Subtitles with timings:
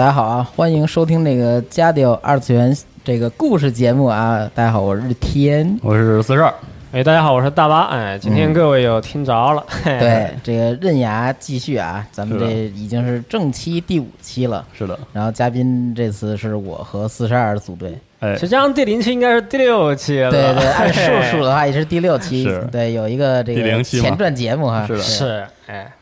[0.00, 4.50] 大家好啊，欢迎收听这个家调二次元这个故事节目啊。
[4.54, 5.78] 大家好，我是天。
[5.82, 6.50] 我是四十二，
[6.92, 7.82] 哎，大家好，我是大巴。
[7.88, 9.62] 哎，今天各位又听着了？
[9.68, 14.64] 嘿对，这个刃牙继续啊，咱们这已经是正期第五期了。
[14.72, 17.94] 是的，然后嘉宾这次是我和四十二组队。
[18.20, 20.30] 哎实，际上第零期应该是第六期了。
[20.30, 22.66] 对对，按嘿数数的话也是第六期是。
[22.72, 24.86] 对，有一个这个前传节目哈。
[24.86, 25.92] 是的是哎，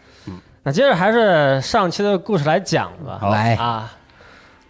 [0.68, 3.16] 那接着还是上期的故事来讲吧。
[3.18, 3.90] 好来啊，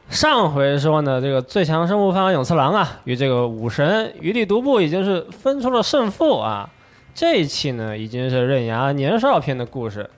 [0.09, 6.71] 上回说呢，这个最强生物方永次郎啊，与这个武神余地独步已经是分出了胜负啊。
[7.17, 10.09] 这一期呢，已经是刃牙年少篇的故事。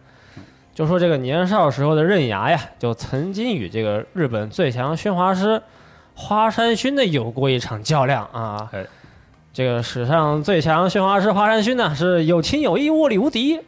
[0.74, 5.62] 就说这个年少时候的刃牙呀，就曾经与这个日本最强宣华师
[6.14, 8.68] 花山薰呢有过一场较量啊。
[8.72, 8.84] 哎
[9.52, 13.58] 这个史上最强宣华师花山薰呢，是有情有义，卧里无敌，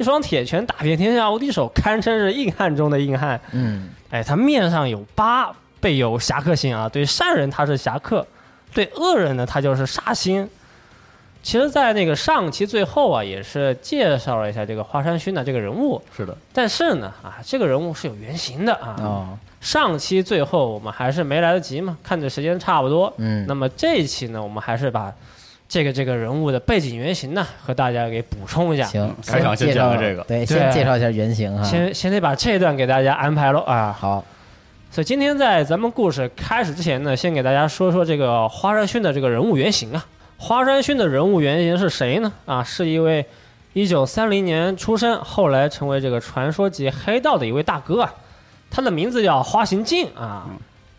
[0.00, 3.38] 一双铁拳打遍天下无敌手，堪称是硬汉中的硬汉。
[3.52, 6.88] 嗯，哎，他面上有疤，背有侠客心啊。
[6.88, 8.26] 对善人他是侠客，
[8.72, 10.48] 对恶人呢他就是煞星。
[11.42, 18.96] 其实，在那个上期最后啊，也是介绍了一下这个花山勋的这个人物，是的，但是呢，啊，这个人物是有原型的啊。
[19.00, 23.12] 哦，上期最后我们还是没来得及嘛，看着时间差不多。
[23.18, 25.12] 嗯，那么这一期呢，我们还是把
[25.70, 28.84] 这个这个人物的背景原型呢，和大家给补充一下。
[28.86, 31.62] 行，开场先介绍讲这个对，先介绍一下原型哈。
[31.62, 33.96] 先先得把这段给大家安排喽啊。
[33.96, 34.24] 好，
[34.90, 40.04] 所以今天在咱们故事开始之前呢，先给大家说说这个花山勋的这个人物原型啊。
[40.38, 42.32] 花山勋的人物原型是谁呢？
[42.46, 43.24] 啊，是一位
[43.72, 48.12] 一九三零年出生，后来成为这个传说级黑道的一位大哥啊。
[48.68, 50.48] 他的名字叫花行进啊。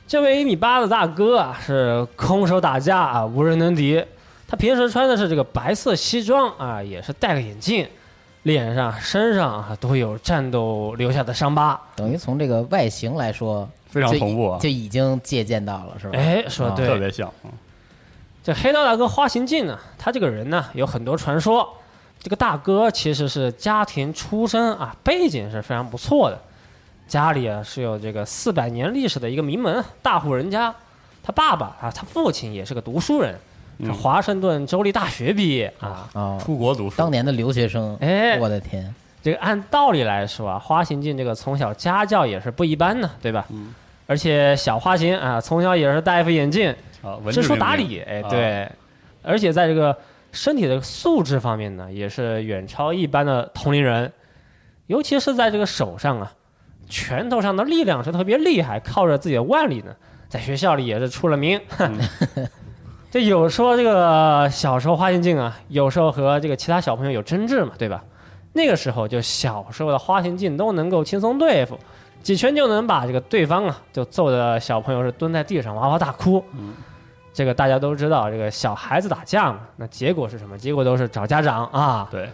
[0.08, 4.02] 这位一米八的大哥啊，是空手打架啊，无人能敌。
[4.52, 7.88] 他平时穿的是这个白色西装啊，也是戴个眼镜，
[8.44, 11.80] 脸上、身上啊都有战斗留下的伤疤。
[11.96, 16.20] 等于从这个外形来说，非常就同步啊就已经借鉴到了，是吧？
[16.20, 17.52] 哎，说啊对，特别像，嗯
[18.44, 21.78] 这黑道大哥花行进呢，他这个人呢有很多传说。
[22.20, 26.38] 这个大哥其实是家庭出身啊，背景是非常不错的，
[27.08, 30.76] 家里啊是有这个四百年历史的一个名门大户人家。
[31.24, 33.34] 他爸爸啊，他父亲也是个读书人，
[33.90, 36.10] 华盛顿州立大学毕业啊。
[36.14, 38.38] 哦，出国读书，当年的留学生，哎。
[38.40, 38.94] 我的天，
[39.24, 43.46] 这个按道理来说啊，花行进这个从小家教也是不一般呢，对吧？
[43.50, 43.74] 嗯。
[44.08, 47.44] 而且小花行啊，从小也是戴一副眼镜，知质彬彬。
[47.44, 48.30] 书达理，哎，啊。
[48.30, 48.70] 对，
[49.24, 49.98] 而且在这个
[50.34, 54.12] 身体的素质方面呢，也是远超一般的同龄人，
[54.88, 56.30] 尤其是在这个手上啊，
[56.90, 59.96] 拳头上的力量是特别厉害，靠着自己的腕力呢，
[60.28, 61.58] 在学校里也是出了名。
[63.12, 68.02] 这有说这个小时候花行进啊，有时候和这个其他小朋友有争执嘛，对吧？
[68.54, 71.78] 那个时候就小时候的花行进都能够轻松对付，
[72.24, 76.42] 几拳就能把这个对方啊就揍的小朋友是蹲在地上哇哇大哭。
[77.34, 80.58] 这个大家都知道，这个小孩子打架嘛，那结果是什么？
[80.58, 82.08] 结果都是找家长啊。
[82.10, 82.30] 对，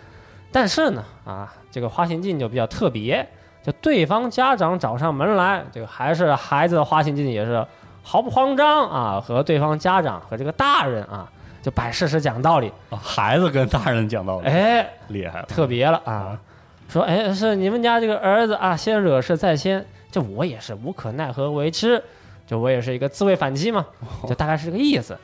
[0.51, 3.27] 但是呢，啊，这个花行进就比较特别，
[3.63, 7.65] 就对方家长找上门来，这个还是孩子的花行进也是
[8.09, 11.29] 毫不慌张啊，和对方家长和这个大人啊，
[11.61, 16.39] 就摆事实讲道理，啊孩子跟大人讲道理，哎，厉害了，特别了啊。
[16.87, 22.01] 说，哎，是你们家这个儿子啊，先惹事在先，这我也是无可奈何为之，
[22.45, 23.85] 就我也是一个自卫反击嘛，
[24.25, 25.17] 就大概是这个意思。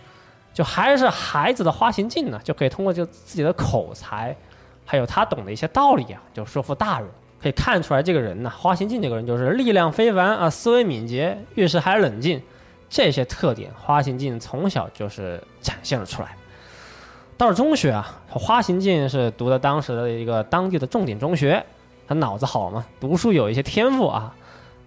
[0.53, 4.35] 就还是孩子的花行进呢，就可以通过就自己的口才
[4.85, 7.07] 还有他懂的一些道理啊，就说服大人。
[7.41, 12.41] 可以看出来，这个人呢，花行进这个人就是力量非凡啊，思维敏捷，遇事还冷静，
[12.95, 16.27] 这些特点，花形进从小就是展现了出来。
[17.35, 21.65] 到了中学啊，花形进是读的当时的一个当地的重点中学，
[22.07, 24.31] 他脑子好嘛，读书有一些天赋啊。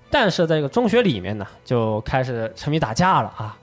[0.09, 3.59] 但是在这个中学里面呢，就开始沉迷打架了啊。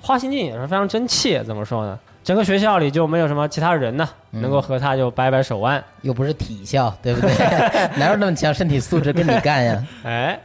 [0.00, 2.00] 花形进也是非常争气，怎么说呢？
[2.24, 5.84] 整个学校里就没有什么其他人呢，能够和他就掰掰手腕。
[6.00, 7.30] 又不是体校，对不对？
[8.00, 9.86] 哪有那么强身体素质跟你干呀？
[10.04, 10.40] 哎，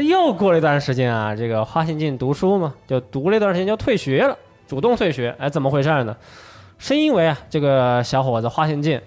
[0.00, 4.36] 是又过了一段时间啊，这个花信进读书嘛，就读了一段时间就退学了，
[4.66, 5.34] 主动退学。
[5.38, 6.16] 哎，怎么回事呢？
[6.78, 9.00] 是因为啊，这个小伙子花信进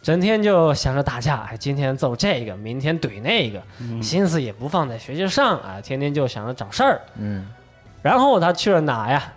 [0.00, 3.60] 整天就想着打架，哎，今天揍这个，明天怼那个，
[4.02, 7.00] 心思也不放在学习上啊，天天就想着找事儿。
[7.18, 7.46] 嗯，
[8.00, 9.30] 然后他去了哪呀？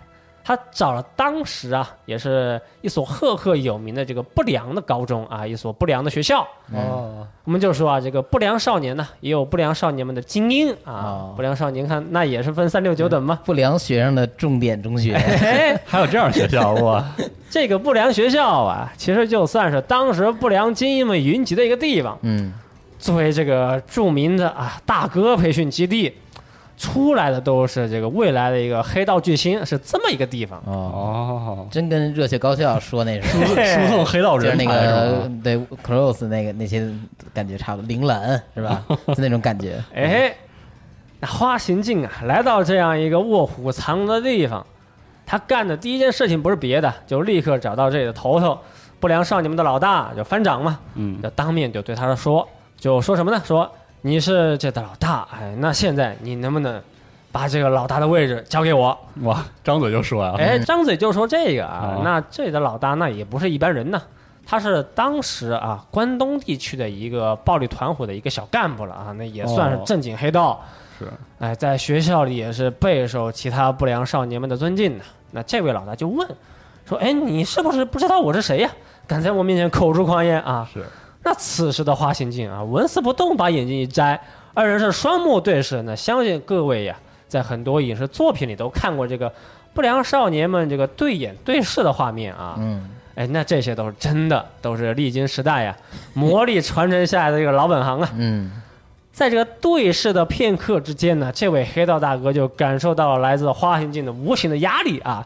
[0.44, 6.46] 他找了当时啊，也是一所赫赫有名的这个不良的高中啊，一所不良的学校。
[6.72, 10.92] 哦，我们就说啊，这个不良少年呢，也有不良少年们的精英啊。
[10.92, 13.38] 哦不良少年看那也是分三六九等嘛。
[13.44, 17.04] 不良学生的重点中学，哎， 还有这样学校哇？
[17.48, 22.18] 这个不良学校啊，其实就算是当时不良精英们云集的一个地方。
[22.22, 22.52] 嗯，
[22.98, 26.14] 作为这个著名的啊大哥培训基地，
[26.82, 30.58] 出来的都是这个未来的一个黑道巨星，是这么一个地方。
[30.66, 30.72] 哦，
[31.62, 35.30] 哦，真跟热血高校说那时候， 输送黑道就是那人才个？
[35.44, 36.92] 对 close 那个那些
[37.32, 38.82] 感觉差不多，铃兰是吧？
[39.06, 39.80] 就那种感觉。
[39.94, 40.34] 哎，
[41.20, 44.66] 那花行径啊，来到这样一个卧虎藏龙的地方，
[45.24, 48.58] 他干的第一件事情不是别的，就立刻找到这里的头头，
[48.98, 53.40] 不良少年们的老大，就班长嘛，嗯就当面就对他说，就说什么呢？
[53.46, 53.70] 说
[54.02, 56.80] 你是这的老大，哎，那现在你能不能
[57.30, 58.96] 把这个老大的位置交给我？
[59.22, 64.02] 哇，张嘴就说啊，哎，张嘴就说这个啊，哦 那这里的老大那也不是一般人呐，
[64.44, 70.60] 他是当时啊关东地区的一个暴力团伙的一个小干部了啊，那也算是哦正经黑道。
[70.98, 71.08] 是
[71.38, 75.04] 哎，在学校里也是备受其他不良少年们的尊敬的。
[75.30, 76.28] 那这位老大就问
[76.86, 78.70] 说：“哎，你是不是不知道我是谁呀？
[79.06, 80.84] 敢在我面前口出狂言啊？”是，
[81.22, 84.20] 那此时的花行镜啊，纹丝不动，把眼睛一摘，
[84.54, 85.80] 二人是双目对视。
[85.82, 86.96] 那相信各位呀，
[87.28, 89.32] 在很多影视作品里都看过这个
[89.72, 92.56] 不良少年们这个对眼对视的画面啊。
[92.58, 95.76] 嗯，哎，那这些都是真的，都是历经时代呀，
[96.12, 98.10] 魔力传承下来的这个老本行啊。
[98.16, 98.50] 嗯，
[99.12, 105.24] 在这个对视的片刻之间呢，这位黑道大哥就感受到了来自花行镜的无形的压力啊，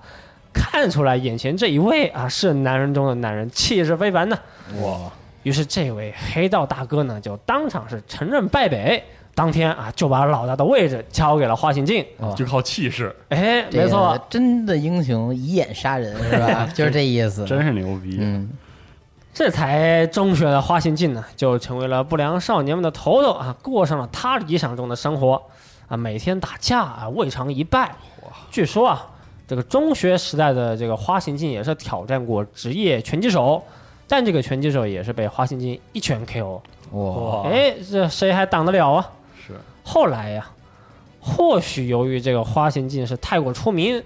[0.53, 4.37] 看出来眼前这一位啊是男人中的男人，气势非凡呢。
[4.83, 5.11] 哇，
[5.47, 9.01] 于是这位黑道大哥呢，就当场是承认败北，
[9.33, 12.05] 当天啊就把老大的位置交给了花行进。
[12.35, 16.67] 就靠气势，哎，没错，真的英雄以眼杀人是吧？
[16.75, 17.45] 就是这意思。
[17.45, 18.17] 真是牛逼。
[18.21, 18.51] 嗯，
[19.33, 25.41] 这才中学的花行进呢，就成为了不良少年们的头头啊，过上了他理想中的生活
[25.87, 27.95] 啊，每天打架啊，未尝一败。
[28.51, 29.07] 据说啊，
[29.47, 33.63] 这个中学时代的这个花行进也是挑战过职业拳击手，
[34.09, 36.61] 但这个拳击手也是被花行进一拳 KO。
[36.93, 39.11] 哇，哇，哎，这谁还挡得了啊？
[39.47, 40.47] 是后来呀，
[41.21, 44.01] 或许由于这个花心进是太过出名，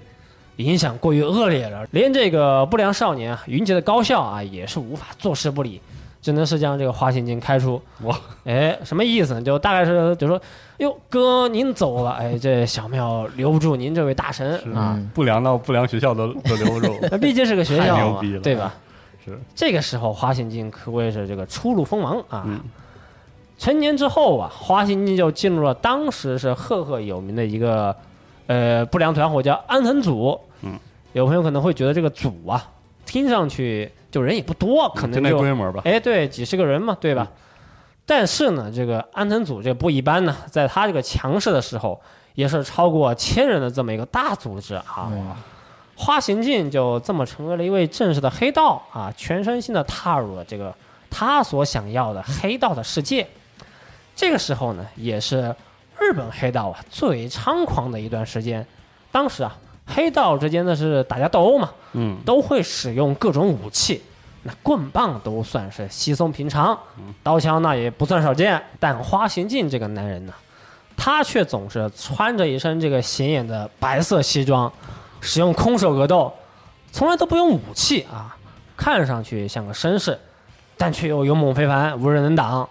[0.57, 5.81] 影响过于恶劣了，连这个不良少年啊，云集的高校啊，也是无法坐视不理，
[6.23, 7.81] 只能是将这个花行进开除。
[8.03, 9.43] 哇，哎，什么意思呢？
[9.43, 10.41] 就大概是就说，
[10.79, 16.99] 哟，哥您走了，哎，这小庙留不住您这位大神啊，嗯不良到不良学校都都留不住。
[17.11, 18.75] 那毕竟是个学校嘛 牛逼了，对吧？
[19.31, 22.45] 是，这个时候花行进可谓是这个初露锋芒啊。
[22.47, 22.61] 嗯
[23.59, 27.95] 成年之后啊，花行进就进入了当时是赫赫有名的一个
[28.47, 30.41] 呃不良团伙，叫安藤组。
[30.63, 30.79] 嗯，
[31.13, 32.71] 有朋友可能会觉得这个组啊，
[33.05, 35.83] 听上去就人也不多，可就那能就规模吧。
[35.85, 37.29] 哎对几十个人嘛，对吧？
[38.07, 42.01] 但是呢，这个安藤组这不一般呢，在他这个强势的时候，
[42.37, 45.13] 也是超过千人的这么一个大组织啊。
[46.03, 50.75] 花行进就这么成为了一位正式的黑道啊，全身心的踏入了这个
[51.11, 53.29] 他所想要的黑道的世界。
[54.17, 55.55] 这个时候呢，也是
[55.99, 58.67] 日本黑道啊最猖狂的一段时间。
[59.13, 59.55] 当时啊，
[59.85, 64.01] 黑道之间的是打架斗殴嘛，嗯，都会使用各种武器，
[64.45, 66.79] 那棍棒都算是稀松平常，
[67.23, 68.61] 刀枪那也不算少见。
[68.79, 70.33] 但花行进这个男人呢，
[70.97, 74.73] 他却总是穿着一身这个显眼的白色西装，
[75.21, 76.33] 使用空手格斗，
[76.91, 78.37] 从来都不用武器啊，
[78.77, 80.19] 看上去像个绅士，
[80.77, 82.69] 但却又勇猛非凡，无人能挡。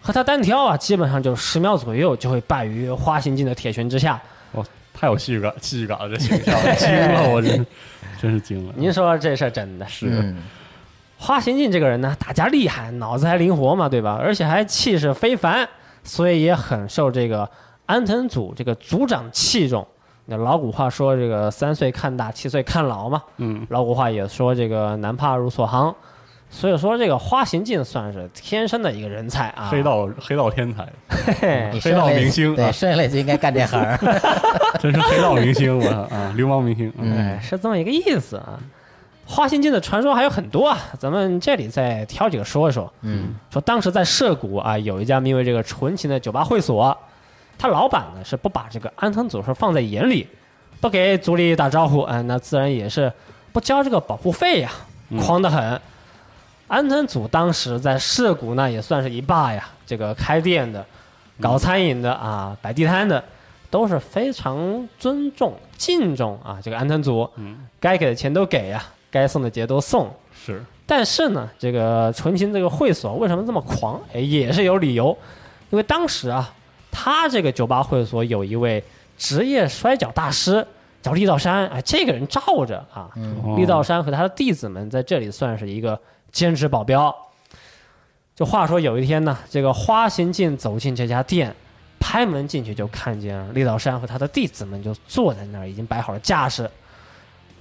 [0.00, 4.20] 和他单挑啊，基本上就十秒左右就会败于花形镜的铁拳之下。
[4.52, 7.66] 哇，太有戏剧感，戏剧感了，这形象惊了，我真
[8.20, 8.74] 真是惊了。
[8.76, 9.86] 您说这事儿真的？
[9.86, 10.42] 是嗯，
[11.18, 14.18] 花形镜这个人呢，打架厉害，脑子还灵活嘛，对吧？
[14.20, 15.68] 而且还气势非凡，
[16.02, 17.48] 所以也很受这个
[17.86, 19.86] 安藤组这个组长器重。
[20.26, 23.22] 那老古话说这个三岁看大，七岁看老嘛。
[23.38, 25.94] 嗯，老古话也说这个男怕入错行，
[26.48, 29.68] 所以说这个花行进算是天生的一个人才啊。
[29.70, 33.98] 黑道黑道天才，嘿嘿黑道明星对，啊生下来就应该干这行儿。
[34.78, 36.92] 真是黑道明星，我啊，流氓明星。
[36.98, 38.58] 嗯哎，是这么一个意思啊。
[39.24, 42.92] 花行进的传说还有很多啊，咱们这里再挑几个说一说。
[43.02, 46.96] 嗯，说当时在涉谷啊，有一家名为这个纯情的酒吧会所，
[47.58, 50.26] 他老板呢是不把这个安藤组是放在眼里，
[50.80, 53.12] 不给组里打招呼，啊，那自然也是
[53.52, 54.70] 不交这个保护费呀、
[55.20, 55.80] 狂得很。
[56.68, 60.84] 安藤组当时在涉谷那也算是一霸呀，这个开店的、
[61.38, 63.22] 搞餐饮的啊、摆地摊的，
[63.68, 70.10] 都是非常尊重、敬重啊这个安藤组，嗯，该给的钱都给呀，该送的节都送。
[70.32, 74.00] 是，但是呢，这个纯情这个会所为什么这么狂？
[74.14, 75.16] 哎，也是有理由，
[75.68, 76.52] 因为当时啊，
[76.92, 78.84] 他这个酒吧会所有一位
[79.18, 80.64] 职业摔跤大师
[81.00, 83.10] 叫力道山，哎，这个人罩着啊，
[83.42, 85.98] 哦力道山和他的弟子们在这里算是一个
[86.30, 87.12] 兼职保镖。
[88.36, 91.52] 就话说有一天呢，这个花行进走进这家店，
[91.98, 96.70] 拍门进去就看见力道山和他的弟子们就坐在那儿，已经摆好了架势。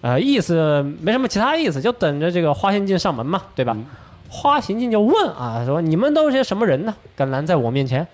[0.01, 3.73] 呃，意思没什么其他意思，就等着这个花行进上门嘛，对吧？
[3.75, 3.85] 嗯
[4.33, 6.95] 花行进就问啊，说你们都是些什么人呢？
[7.17, 8.07] 敢拦在我面前？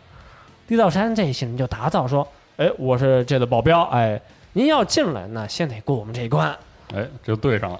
[0.67, 4.21] 力道山这些人就答道说：“哎，我是这的保镖，哎，
[4.53, 6.49] 您要进来，那先得过我们这一关。”
[6.93, 7.79] 哎，这就对上了。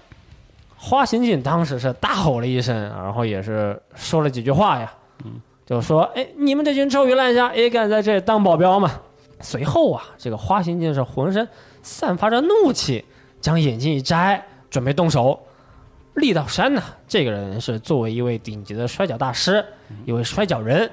[0.78, 4.94] 花行进当时是大吼了一声，然后也是说了几句话呀，
[5.66, 8.92] 就说：“哎，你们这群臭鱼烂虾也敢在这里当保镖吗？”
[9.42, 11.48] 随后啊，这个花行进是浑身
[11.82, 13.04] 散发着怒气，
[13.42, 15.40] 将眼镜一摘，准备动手。
[16.16, 19.64] 力道山呢，这个人是作为一位顶级的摔跤大师，
[20.06, 20.90] 一位摔跤人，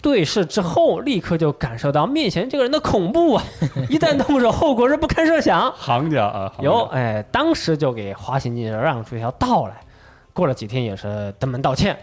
[0.00, 3.44] 对视之后，立刻就感受到面前这个人的恐怖啊！
[3.90, 5.72] 一旦动手，后果是不堪设想。
[5.76, 9.80] 行家啊，有哎，当时就给花行进让出一条道来。
[10.32, 11.96] 过了几天也是登门道歉，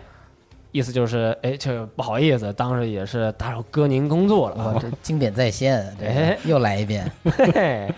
[0.71, 4.73] 意思就是哎，这不好意思，当时也是打扰哥您工作了。
[4.73, 7.09] 哇，这经典再现， 这哎又来一遍。
[7.23, 7.93] 嘿嘿。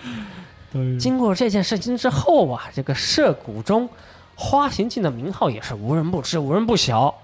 [1.00, 3.90] 经过这件事情之后啊，这个涉谷中
[4.36, 7.16] 花行进的名号也是无人不知，无人不晓。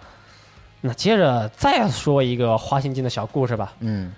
[0.86, 3.72] 那接着再说一个花行进的小故事吧。
[3.80, 4.12] 嗯，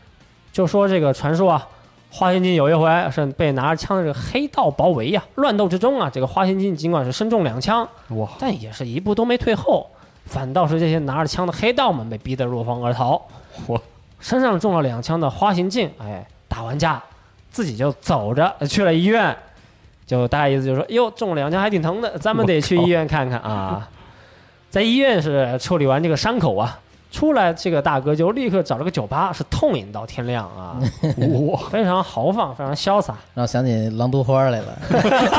[0.52, 1.68] 就说这个传说啊，
[2.10, 9.88] 花仙金有一回是被拿着枪的这个黑道包围呀、乱斗之中啊，这个花仙金尽管是身中两枪，哇，但也是一步都没退后，
[10.26, 13.22] 反倒是这些拿着枪的黑道们被逼得落荒而逃。
[13.68, 13.80] 嚯，
[14.20, 17.00] 身上中了两枪的花行进，哎，打完架
[17.52, 19.38] 自己就走着去了医院，
[20.08, 23.88] 就大概意思就是说，哟，中了两枪还挺疼的，咱们得去医院看看啊。
[24.76, 26.78] 在医院是处理完这个伤口啊，
[27.10, 30.76] 出来这个大哥就立刻找了个酒吧，是痛饮到天亮啊，
[31.50, 34.78] 哇，非常豪放，非常潇洒，让我想起狼毒花来了，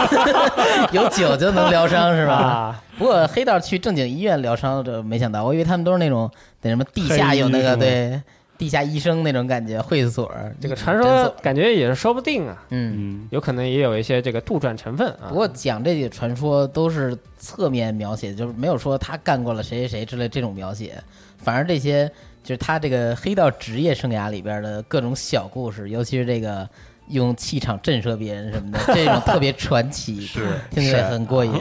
[0.91, 2.33] 有酒就能疗伤是吧？
[2.33, 6.31] 啊，不过黑道去正经医院疗伤，这没想到，我以为他们都是那种
[6.63, 8.19] 那什么地下有那个对
[8.59, 12.95] 地下医生那种感觉，会所这个传说感觉也是说不定啊，嗯。
[12.97, 15.35] 嗯，有可能也有一些这个杜撰成分啊不。
[15.35, 21.03] 过讲这些传说都是侧面描写，就是没有说他干过了谁谁谁之类这种描写，
[21.39, 22.11] 反而这些
[22.43, 26.69] 就是他这个黑道职业生涯里边的各种小故事，尤其是这个
[27.09, 31.53] 用气场震慑别人什么的， 这种特别传奇，是听起来很过瘾。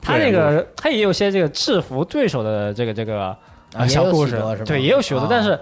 [0.00, 3.36] 他这个他也有些这个制服对手的这个这个
[3.74, 5.58] 啊小故事对，也有许多但是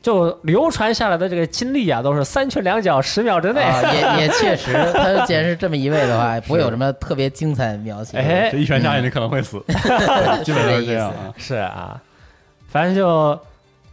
[0.00, 3.62] 就流传下来的这个经历啊，都是三拳两脚十秒之内。
[3.62, 3.82] 啊，
[4.16, 8.16] 也 也确实，他既然是这么一位的话， 不会有什么特别精彩的描写。
[8.16, 9.58] 哎这一拳下去你可能会死，
[10.44, 11.34] 基本都是这样啊。
[11.36, 12.00] 是啊，
[12.68, 13.38] 反正就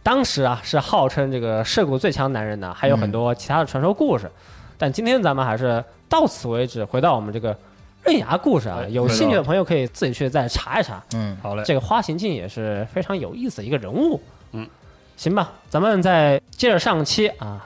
[0.02, 4.30] 当时啊是号称这个涉谷最强男人呢，还有很多其他的传说故事。
[4.78, 7.56] 但今天咱们还是到此为止，回到我们这个
[8.04, 8.78] 刃牙故事啊。
[8.82, 11.02] 哎有兴趣的朋友可以自己去再查一查。
[11.14, 14.20] 嗯，好嘞，这个花行进也是非常有意思的一个人物。
[14.52, 14.68] 嗯，
[15.16, 17.64] 行吧，咱们再接着上期啊，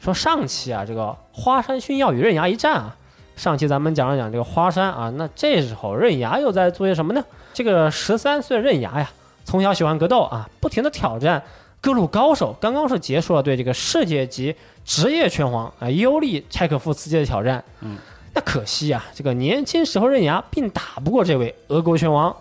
[0.00, 2.96] 说上期啊，这个花山薰药与刃牙一战啊，
[3.36, 7.24] 上期咱们讲了讲这个花山啊，那这时候刃牙又在做些什么呢？
[7.54, 9.08] 这个十三岁刃牙呀，
[9.44, 11.40] 从小喜欢格斗啊，不停的挑战
[11.80, 14.54] 各路高手，刚刚是结束了对这个世界级
[14.84, 17.62] 职业拳皇啊尤利柴可夫斯基的挑战。
[17.80, 17.96] 嗯，
[18.34, 22.36] 那可惜啊，这个年轻时候刃牙并打不过这位俄国拳王。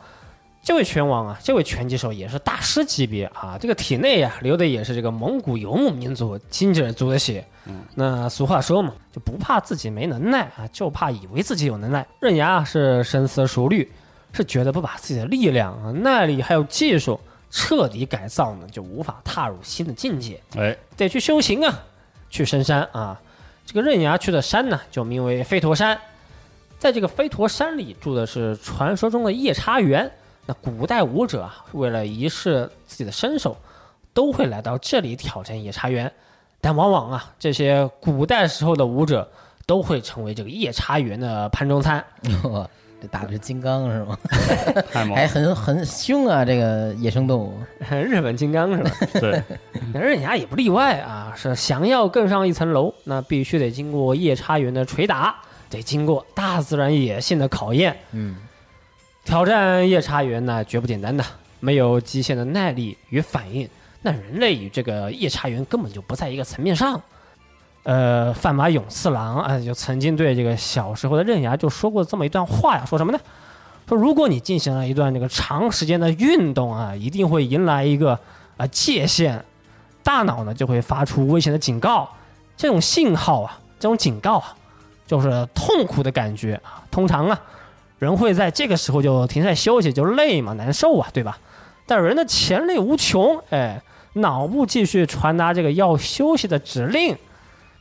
[0.61, 7.43] 这位拳王啊，这位拳击手也是大师级别啊，这个体内呀、流的也是这个蒙古游牧民族金者族的血。
[7.65, 12.05] 嗯，那俗话说嘛，就不怕自己没能耐啊，就怕以为自己有能耐。
[12.19, 13.89] 刃牙啊是深思熟虑，
[14.33, 21.79] 是觉得不把自己的力量啊、耐力还有技术彻底改造呢，就无法踏入新的境界，哎，得去修行啊，
[22.29, 23.19] 去深山啊。
[23.65, 25.97] 这个刃牙去的山呢，就名为飞驼山。
[26.77, 30.11] 在这个飞驼山里住的是传说中的夜叉猿。
[30.49, 33.55] 那古代武者啊，为了仪示自己的身手，
[34.15, 36.11] 都会来到这里挑战夜叉猿。
[36.59, 39.29] 但往往啊，这些古代时候的武者
[39.67, 42.03] 都会成为这个夜叉猿的盘中餐。
[42.41, 42.67] 哦
[42.99, 44.17] 这打的是金刚是吗？
[44.91, 47.53] 太猛了，还很很凶啊，这个野生动物。
[47.87, 48.91] 日本金刚是吧？
[49.21, 49.43] 对，
[49.93, 55.35] 那刃牙也不例外啊，是想要更上一层楼，那必须得经过夜叉猿的捶打，
[55.69, 57.95] 得经过大自然野性的考验。
[58.13, 58.35] 嗯，
[59.29, 61.23] 挑战夜叉猿呢，绝不简单的，
[61.59, 63.69] 没有极限的耐力与反应，
[64.01, 66.99] 那人类与这个夜叉猿根本就不在一个层面上。
[67.83, 73.19] 呃，范马勇次郎啊、就曾经对这个小时候的刃牙就说过这么一段话呀，说什么呢？
[73.87, 78.19] 说如果你进行了一段这个长时间的运动啊，一定会迎来一个
[78.57, 79.39] 啊、界限，
[80.01, 82.09] 大脑呢就会发出危险的警告，
[82.57, 84.55] 这种信号啊，这种警告啊，
[85.05, 86.81] 就是痛苦的感觉啊。
[86.89, 87.39] 通常啊，
[87.99, 91.37] 人会在这个时候就停下来休息，就累嘛，难受啊，对吧？
[91.85, 93.81] 但人的潜力无穷，哎，
[94.13, 97.15] 脑部继续传达这个要休息的指令，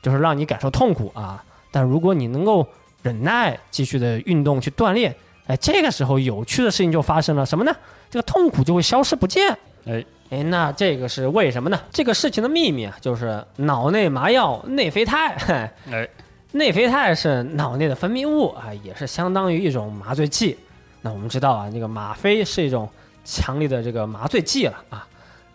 [0.02, 1.42] 就是让你感受痛苦啊。
[1.70, 2.66] 但如果你能够
[3.02, 5.14] 忍耐，继续的运动去锻炼，
[5.46, 7.74] 哎，这个时候有趣的事情就发生了，什么呢？
[8.10, 9.56] 这个痛苦就会消失不见。
[9.86, 11.80] 哎哎，那这个是为什么呢？
[11.90, 15.36] 这个事情的秘密啊，就是脑内麻药内啡肽。
[15.38, 15.54] 嘿
[15.90, 16.08] 哎，
[16.52, 20.56] 内啡肽是脑内的分泌物啊，也是相当于一种麻醉剂。
[21.02, 22.88] 那我们知道啊，这个吗啡是一种
[23.24, 25.06] 强力的这个麻醉剂了啊。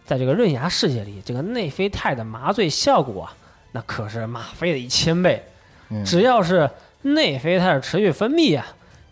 [0.06, 3.34] 在这个润牙世界里，这个内啡肽的麻醉效果啊，
[3.72, 5.44] 那可是吗啡的一千倍。
[5.90, 6.70] 嗯只要是
[7.02, 8.66] 内啡肽持续分泌啊，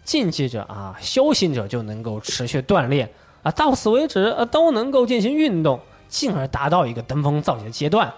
[0.04, 3.10] 竞技者啊、修行者就能够持续锻炼
[3.42, 8.14] 啊，到此为止呃都能够进行运动，进而达到一个登峰造极的阶段。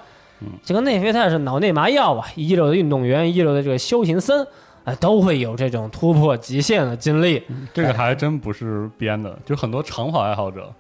[0.63, 4.45] 这个内啡肽是脑内麻药啊，一流的运动员、一流的这个修行僧
[4.83, 7.41] 啊，都会有这种突破极限的经历。
[7.73, 10.71] 这个还真不是编的，就很多长跑爱好者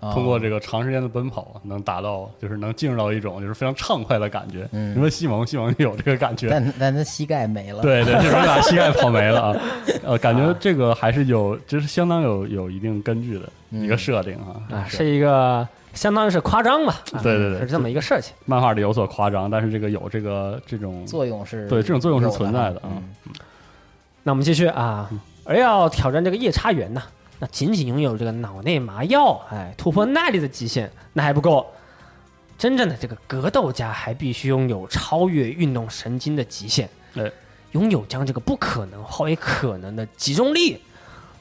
[0.00, 4.68] 哦通过这个长时间的奔跑，能达到就是能进入到一种就是非常畅快的感觉。
[4.70, 6.48] 嗯你说西蒙，西蒙就有这个感觉。
[6.48, 7.82] 但但他膝盖没了。
[7.82, 9.56] 对对， 就是把膝盖跑没了啊。
[10.04, 14.62] 呃，感觉这个还是有，就是相当有有一定根据的一个设定啊。
[14.70, 15.66] 啊，是一个
[15.98, 17.02] 相当于是夸张吧？
[17.12, 18.32] 啊对对对是这么一个事情。
[18.44, 23.02] 漫画里有所夸张，但是这个有这个这种作用是对这种作用是存在的啊
[24.22, 25.10] 那我们继续啊，
[25.42, 27.02] 而要挑战这个夜叉猿呢，
[27.40, 31.66] 那仅仅拥有这个脑内麻药，哎，突破耐力的极限，那还不够。
[32.56, 37.28] 真正的这个格斗家还必须拥有超越运动神经的极限，哎，
[37.72, 40.80] 拥有将这个不可能化为可能的集中力。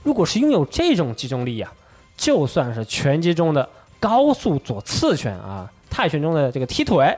[0.02, 1.72] 如果是拥有这种集中力啊，
[2.16, 3.68] 就算是拳击中的
[4.00, 7.18] 高速左刺拳啊，泰拳中的这个踢腿，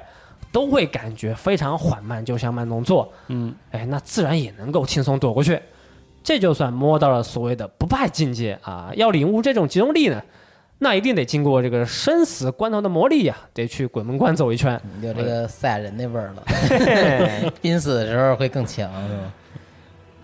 [0.52, 3.12] 都会感觉非常缓慢，就像慢动作。
[3.28, 5.62] 嗯，哎，那自然也能够轻松躲过去。
[6.22, 8.92] 这就算摸到了所谓的不败境界啊！
[8.96, 10.22] 要领悟这种集中力呢，
[10.80, 14.80] 那一定得经过这个生死关头的磨砺呀，得去鬼门关走一圈。
[15.02, 19.34] 有这个赛亚人那味儿了，嘿嘿 濒死的时候会更强，是吧？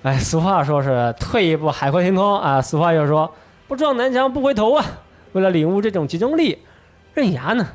[0.04, 3.32] 哎，俗话说是退一步海阔天空啊，俗话又说
[3.68, 4.86] 不撞南墙不回头啊。
[5.36, 6.58] 为了领悟这种集中力，
[7.14, 7.68] 刃牙呢，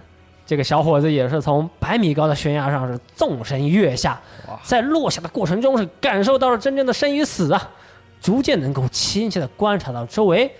[0.46, 4.18] 这个小伙子也是从百米高的悬崖上是纵身跃下，
[4.62, 7.70] 在落下的过程中是感受到了真正的生与死啊，
[8.18, 10.50] 逐渐能够清晰的观察到周围，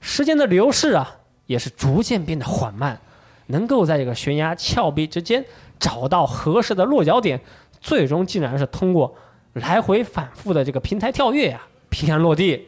[0.00, 3.00] 时间的流逝啊，也是逐渐变得缓慢，
[3.46, 5.44] 能够在这个悬崖峭壁之间
[5.78, 7.40] 找到合适的落脚点，
[7.80, 9.14] 最终竟然是通过
[9.52, 12.66] 来回反复的这个平台跳跃呀、平安落地，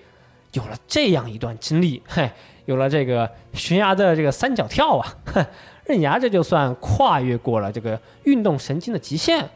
[0.52, 2.30] 有了这样一段经历，嘿，
[2.64, 5.44] 有了这个悬崖的这个三角跳啊，哼，
[5.86, 9.48] 刃牙这就算跨越过了这个运动神经的极限。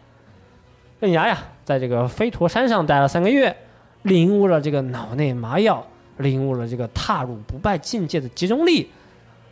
[0.99, 3.55] 刃牙呀，在这个飞驼山上待了三个月，
[4.03, 5.87] 领悟了这个脑内麻药，
[6.19, 8.91] 领悟了这个踏入不败境界的集中力，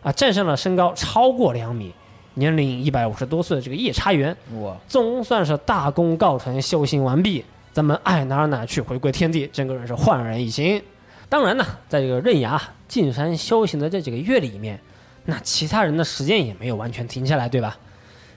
[0.02, 1.92] 啊，战胜了身高超过两米、
[2.34, 7.44] 年龄一百五十多岁的这个夜叉猿，哇，总算是大功告成，修行完毕。
[7.72, 10.80] 咱们爱哪儿哪儿去，回归天地，整个人是焕然一新。
[11.28, 12.60] 当然呢，在这个刃牙
[12.94, 14.78] 进山修行的这几个月里面，
[15.24, 17.76] 那其他人的时间也没有完全停下来，对吧？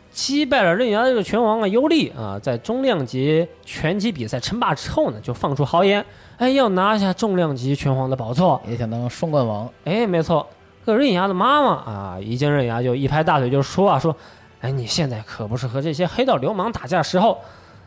[0.10, 6.04] 击败了刃牙这个拳王啊尤利啊，在中量级拳击比赛称霸之后呢，就放出豪言，
[6.38, 8.60] 哎，要拿下重量级拳皇的宝座。
[8.68, 10.48] 也想当双冠王，哎，没错，
[10.84, 14.16] 这个刃牙的妈妈啊，一见刃牙就一拍大腿就说啊，说，
[14.62, 17.38] 哎，你现在可不是和这些黑道流氓打架的时候，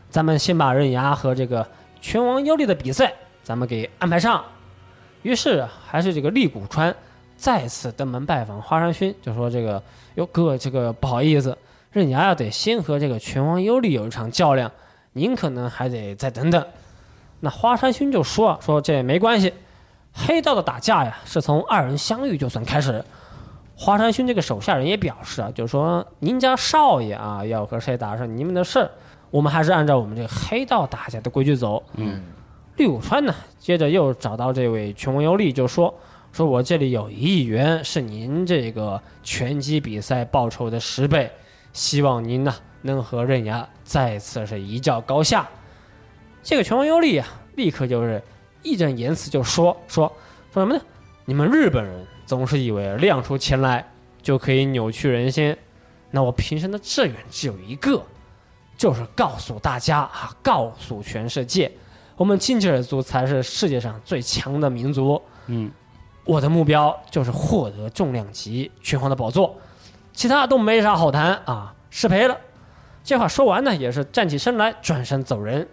[0.09, 1.67] 咱们先把刃牙和这个
[1.99, 3.11] 拳王尤利的比赛，
[3.43, 4.41] 咱们给安排上。
[5.23, 6.95] 于是啊，还是这个厉谷川
[7.37, 9.81] 再次登门拜访花山勋，就说这个
[10.15, 11.57] 哟哥，这个不好意思，
[11.91, 14.71] 刃牙要得先和这个拳王优利有一场较量，
[15.13, 16.65] 您可能还得再等等。
[17.39, 19.53] 那花山勋就说说这没关系，
[20.13, 23.03] 黑道的打架呀，是从二人相遇就算开始。
[23.75, 28.91] 花山勋这个手下人也表示啊，就是说您家少爷啊要和谁打是你们的事儿，
[29.31, 31.81] 我们还是按照我们这个黑道打架的规矩走。
[31.95, 32.21] 嗯，
[32.77, 35.93] 绿谷川呢，接着又找到这位拳王尤利，就说
[36.31, 41.31] 说我这里有一亿元，是您这个拳击比赛报酬的十倍，
[41.73, 45.47] 希望您呢能和刃牙再次是一较高下。
[46.41, 48.21] 这个拳王尤利啊，立刻就是
[48.63, 50.11] 义正言辞就说说
[50.51, 50.81] 说什么呢？
[51.25, 53.85] 你们日本人总是以为亮出钱来
[54.23, 55.55] 就可以扭曲人心，
[56.09, 58.01] 那我平生的志愿只有一个，
[58.75, 61.71] 就是告诉大家啊，告诉全世界，
[62.21, 65.19] 我们金吉尔族才是世界上最强的民族。
[65.47, 65.71] 嗯，
[66.23, 69.55] 我的目标就是获得重量级拳皇的宝座，
[70.13, 72.37] 其他都没啥好谈啊，失陪了。
[73.03, 75.67] 这话说完呢，也是站起身来，转身走人。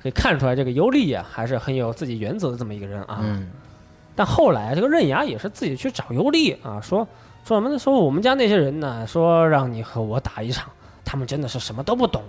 [0.00, 3.18] 可以看出来，这个尤利啊，还是很有自己原则的这么一个人啊。
[3.20, 3.46] 嗯
[4.16, 7.06] 但后来这个刃牙也是自己去找尤利啊，说
[7.44, 7.78] 说什么呢？
[7.78, 10.70] 说我们家那些人呢，说让你和我打一场，
[11.04, 12.22] 他们真的是什么都不懂，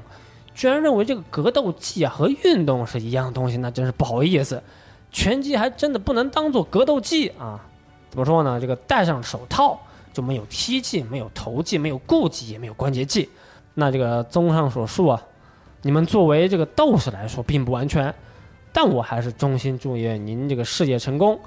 [0.53, 4.61] 居然认为这个格斗技啊和运动是一样东西，那真是不好意思。
[5.11, 7.59] 拳击还真的不能当做格斗技啊？
[8.09, 8.59] 怎么说呢？
[8.59, 9.79] 这个戴上手套
[10.13, 13.29] 就没有踢技，没有投技，没有顾技，也没有关节技。
[13.73, 15.21] 那这个综上所述啊，
[15.81, 18.13] 你们作为这个斗士来说并不完全，
[18.73, 21.39] 但我还是衷心祝愿您这个事业成功。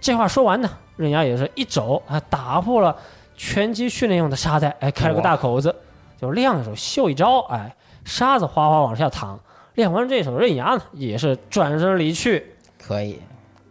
[0.00, 2.96] 这话说完呢，刃牙也是一肘啊，打破了
[3.36, 5.74] 拳击训练用的沙袋，哎，开了个大口子，
[6.20, 9.38] 就亮手秀一招，哎，沙子哗哗往下淌。
[9.74, 12.46] 练完这手，刃牙呢也是转身离去。
[12.78, 13.18] 可以，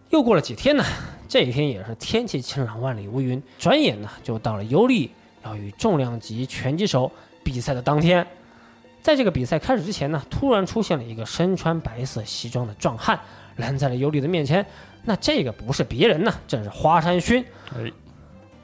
[0.09, 0.83] 又过了几天呢，
[1.29, 3.41] 这一天也是天气晴朗，万里无云。
[3.57, 5.11] 转眼呢，就到了尤利
[5.45, 7.09] 要与重量级拳击手
[7.43, 8.25] 比赛的当天。
[9.01, 13.19] 在这个比赛开始之前呢，突然出现了一个身穿白色西装的壮汉，
[13.57, 14.65] 拦在了尤利的面前。
[15.03, 17.45] 那这个不是别人呢，正是花山勋。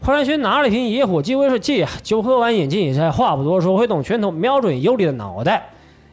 [0.01, 5.69] 华山勋拿了一瓶野火鸡威士忌啊，酒喝完，眼睛一摘，话不多说，挥动拳头瞄准尤里的脑袋。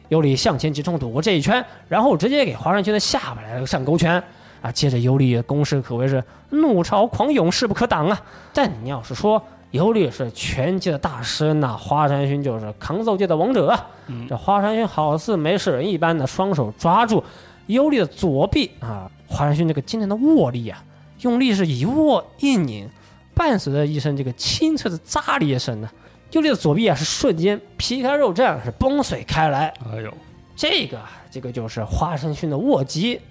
[0.09, 4.21] 尤里向前急冲躲过这一拳，然后直接给华山勋的下巴来了个上勾拳
[4.61, 4.71] 啊！
[4.71, 8.21] 接着尤里的攻势可谓是怒潮狂涌，势不可挡啊！
[8.53, 13.87] 但你要是说尤里是拳击的大师，那华山勋就是抗揍界的王者啊！
[14.29, 17.21] 这华山勋好似没事人一般的双手抓住
[17.65, 19.09] 尤里的左臂啊！
[19.27, 20.81] 华山勋这个惊人的握力啊，
[21.21, 22.89] 用力是一握一拧，
[23.37, 25.89] 伴随着一声这个清脆的炸裂声呢，
[26.31, 29.71] 尤利的左臂啊是瞬间皮开肉绽，是崩碎开来。
[29.89, 30.11] 哎呦，
[30.55, 33.21] 这个这个就是华山勋的握击，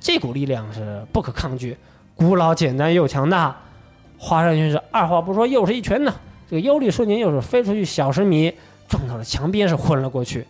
[0.00, 1.76] 这股力量是不可抗拒，
[2.16, 3.56] 古老简单又强大。
[4.18, 6.12] 华山勋是二话不说，又是一拳呢，
[6.50, 8.52] 这个尤利瞬间又是飞出去小十米，
[8.88, 10.46] 撞到了墙边，是昏了过去。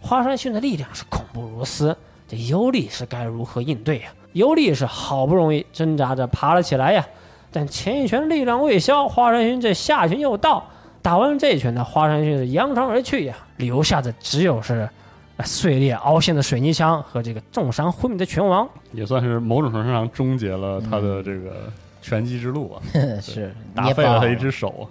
[0.00, 1.96] 华山勋的力量是恐怖如斯，
[2.28, 7.06] 这尤利是该如何应对呀、尤利是好不容易挣扎着爬了起来呀，
[7.52, 10.64] 但前一拳力量未消，华山勋这下拳又到，
[11.02, 14.88] 打完这一拳呢，华山勋是扬长而去呀，留下的只有是
[15.36, 18.68] 呃碎裂凹陷的水泥墙和这个重伤昏迷的拳王。
[18.92, 22.82] 也算是某种程度上终结了他的这个拳击之路啊，
[23.20, 24.84] 是打废了他一只手啊。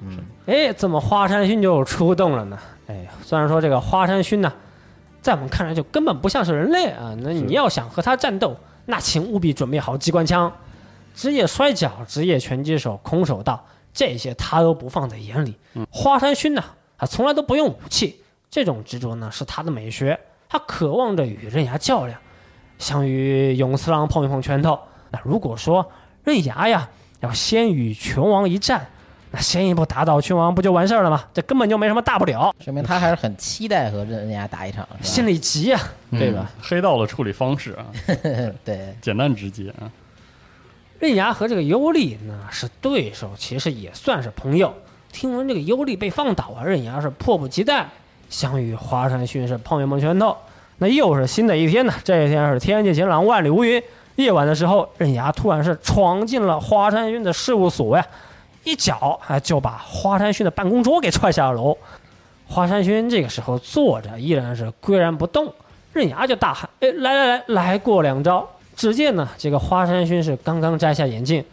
[0.45, 2.57] 哎，怎么华山勋就出动了呢？
[2.87, 4.51] 哎，虽然说这个华山勋呢，
[5.21, 10.51] 在我们看来就根本不像是人类啊，那你要想和他战斗，那请务必准备好机关枪、
[11.13, 15.55] 职业摔跤、职业拳击手、空手道，这些他都不放在眼里。
[15.89, 16.63] 花山勋呢，
[16.97, 22.19] 他从来都不用武器，这种执着呢是他的美学，他渴望着与刃牙较量，
[22.77, 24.79] 想与永次郎碰一碰拳头。
[25.11, 25.91] 那如果说
[26.23, 26.87] 刃牙呀
[27.19, 28.87] 要先与拳王一战，
[29.31, 31.23] 那先一步打倒拳王不就完事儿了吗？
[31.33, 35.79] 这根本就没什么大不了，说明他还是很期待和刃牙打一场，心里急呀、
[36.11, 36.49] 对吧？
[36.61, 37.85] 黑道的处理方式啊，
[38.65, 39.91] 对，简单直接啊。
[40.99, 44.73] 刃牙和这个尤利呢是对手，其实也算是朋友。
[45.13, 47.87] 听闻这个尤利被放倒啊，刃牙是迫不及待
[48.29, 50.35] 想与华山勋是碰一碰拳头。
[50.77, 53.81] 那又是新的一天呢，这一天是天气晴朗，万里无云。
[54.17, 58.05] 夜晚的时候，刃牙突然是闯进了华山勋的事务所呀，
[58.65, 61.77] 一脚啊就把华山勋的办公桌给踹下了楼。
[62.45, 65.53] 华山勋这个时候坐着，依然是岿然不动。
[65.93, 68.47] 刃牙就大喊：“哎，来来来，来过两招！”
[68.79, 71.43] 只见呢，这个花山勋是刚刚摘下眼镜，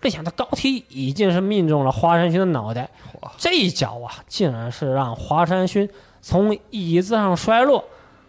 [0.00, 2.88] 没想到高踢已经是命中了花山勋的脑袋。
[3.36, 5.90] 这一脚啊，竟然是让花山勋
[6.22, 7.84] 从椅子上摔落。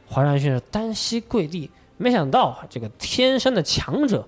[0.08, 4.28] 华山勋是单膝跪地，没想到啊，这个天生的强者，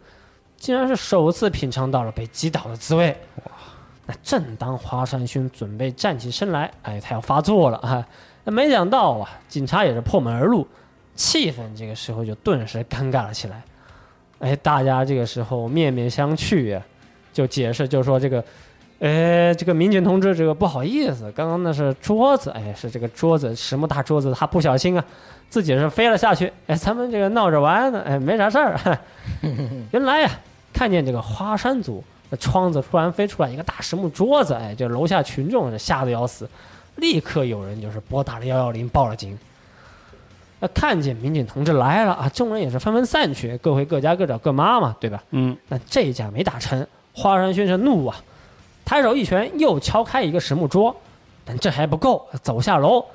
[0.57, 3.09] 竟然是首次品尝到了被击倒的滋味。
[3.37, 3.51] 哇
[4.05, 8.07] 那正当华山勋准备站起身来，哎，他要发作了啊！
[8.43, 10.67] 那没想到啊，警察也是破门而入，
[11.15, 13.63] 气氛这个时候就顿时尴尬了起来。
[14.39, 16.81] 哎，大家这个时候面面相觑，
[17.31, 18.43] 就解释就说这个，
[18.99, 25.03] 哎，这个民警同志，这个不好意思，刚刚那是桌子，哎，是这个桌子，实木大桌子，他不小心啊，
[25.49, 26.51] 自己是飞了下去。
[26.67, 28.97] 哎，咱们这个闹着玩呢，哎，没啥事儿。
[29.91, 30.29] 原来呀，
[30.73, 36.49] 看见这个花山组，那窗子突然飞出来一个大实木桌子，哎，这楼下群众是吓得要死，
[36.95, 39.37] 立刻有人就是拨打了幺幺零报了警。
[40.61, 45.23] 那看见民警同志来了啊，众人也是纷纷散去，各回各家各找各妈嘛，对吧？
[45.31, 48.21] 嗯，那这一架没打成，花山先生怒啊，
[48.83, 50.93] 抬手一拳又敲开一个实木桌，
[51.45, 53.05] 但这还不够，走下楼，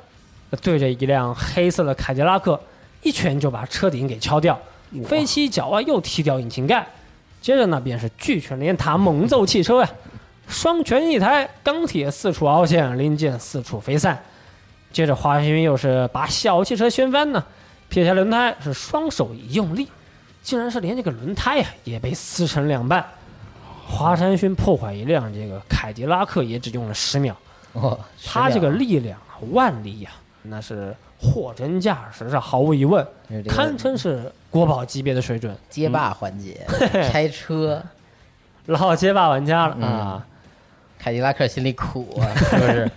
[0.62, 2.58] 对着一辆黑色的凯迪拉克
[3.02, 4.58] 一拳就把车顶给敲掉，
[5.04, 6.86] 飞起脚啊又踢掉引擎盖，
[7.42, 9.90] 接着呢便是巨拳连打猛揍汽车呀、
[10.48, 14.18] 双拳一抬，钢铁四处凹陷，零件四处飞散。
[14.94, 17.44] 接着华山勋又是把小汽车掀翻呢，
[17.88, 19.88] 撇下轮胎，是双手一用力，
[20.40, 23.04] 竟然是连这个轮胎呀、也被撕成两半。
[23.88, 27.36] 华山勋破坏一辆这个凯迪拉克也只用了十秒，
[27.72, 30.10] 哇，他这个力量啊万里呀、
[30.42, 35.54] 那是货真价实，是毫无疑问，这个堪称是国宝级别的水准。
[35.68, 36.64] 街霸环节，
[37.10, 37.82] 拆车，
[38.66, 40.26] 老街霸玩家了嗯啊！
[41.00, 42.90] 凯迪拉克心里苦啊，是不是？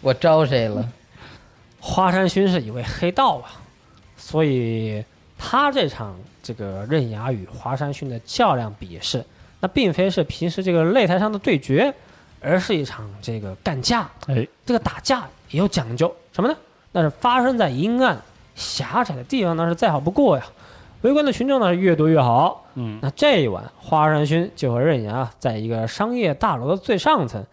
[0.00, 0.82] 我招谁了？
[1.88, 3.62] 华山勋是一位黑道啊，
[4.16, 5.04] 所以
[5.38, 9.24] 他这场这个刃牙与华山勋的较量比试，
[9.60, 11.94] 那并非是平时这个擂台上的对决，
[12.40, 14.10] 而是一场这个干架。
[14.26, 16.56] 哎，这个打架也有讲究，什么呢？
[16.90, 18.20] 那是发生在阴暗
[18.56, 20.44] 狭窄的地方，那是再好不过呀。
[21.02, 22.66] 围观的群众呢是越多越好。
[22.74, 27.46] 嗯，那这一晚，花山勋就和刃牙在一个商业大楼的最上层，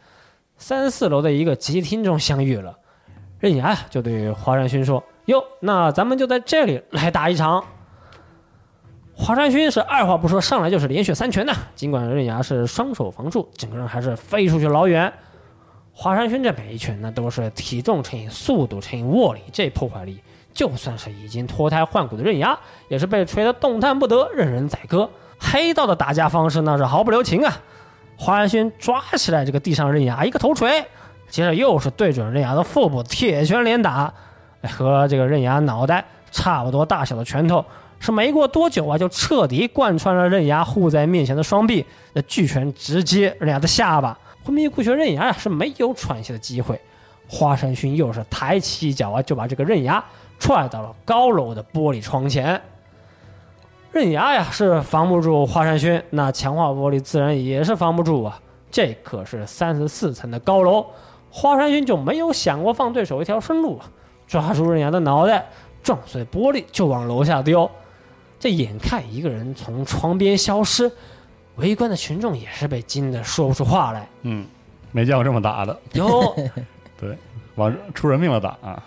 [0.57, 2.79] 三四楼的一个集厅中相遇了。
[3.43, 7.61] 刃牙就对华山勋说：“哟，那咱们就在这里来打一场。”
[9.13, 11.51] 华山勋是二话不说，上来就是连续三拳呐。
[11.75, 15.11] 尽管刃牙是双手防住，整个人还是飞出去老远。
[15.91, 20.21] 华山勋这每一拳呢，都是体重乘以速度乘以握力，这破坏力，
[20.53, 25.09] 就算是已经脱胎换骨的刃牙，也是被锤得动弹不得，任人宰割。
[25.37, 27.53] 黑道的打架方式那是毫不留情啊！
[28.15, 30.85] 华山勋抓起来这个地上刃牙，一个头锤，
[31.33, 34.13] 接着又是对准刃牙的腹部铁拳连打，
[34.69, 37.65] 和这个刃牙脑袋差不多大小的拳头，
[37.99, 44.15] 是没过多久啊，就彻底贯穿了刃牙护在面前的双臂，那巨拳直接刃牙的下巴，
[44.45, 46.79] 昏迷过去的刃牙呀是没有喘息的机会。
[47.27, 50.05] 华山勋又是抬起一脚啊，就把这个刃牙
[50.37, 52.61] 踹到了高楼的玻璃窗前。
[53.91, 58.39] 刃牙呀是防不住华山勋，那强化玻璃自然也是防不住啊。
[58.69, 60.85] 这可是三十四层的高楼，
[61.35, 63.89] 华山君就没有想过放对手一条生路啊，
[64.27, 65.43] 抓住刃牙的脑袋，
[65.81, 67.67] 撞碎玻璃就往楼下丢。
[68.39, 70.91] 这眼看一个人从窗边消失，
[71.55, 74.07] 围观的群众也是被惊得说不出话来。
[74.21, 74.45] 嗯，
[74.91, 76.35] 没见过这么打的，哟，
[76.99, 77.17] 对
[77.55, 78.83] 往出人命了打啊！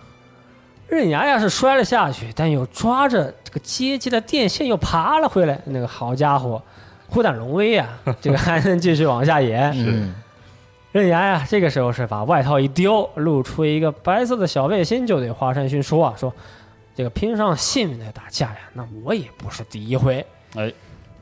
[0.86, 5.60] 刃牙呀是摔了下去，但又抓着这个阶级的电线又爬了回来。
[5.64, 6.62] 那个好家伙，
[7.08, 7.88] 虎胆龙威呀，
[8.20, 9.72] 这个还能继续往下演。
[9.74, 10.14] 嗯，
[10.96, 16.32] 刃牙呀，这个时候是把外套一丢，露出一个白色的小背心，就对华山勋说啊：“说
[16.94, 20.24] 这个拼上性命的打架呀，那我也不是第一回。”
[20.56, 20.72] 哎，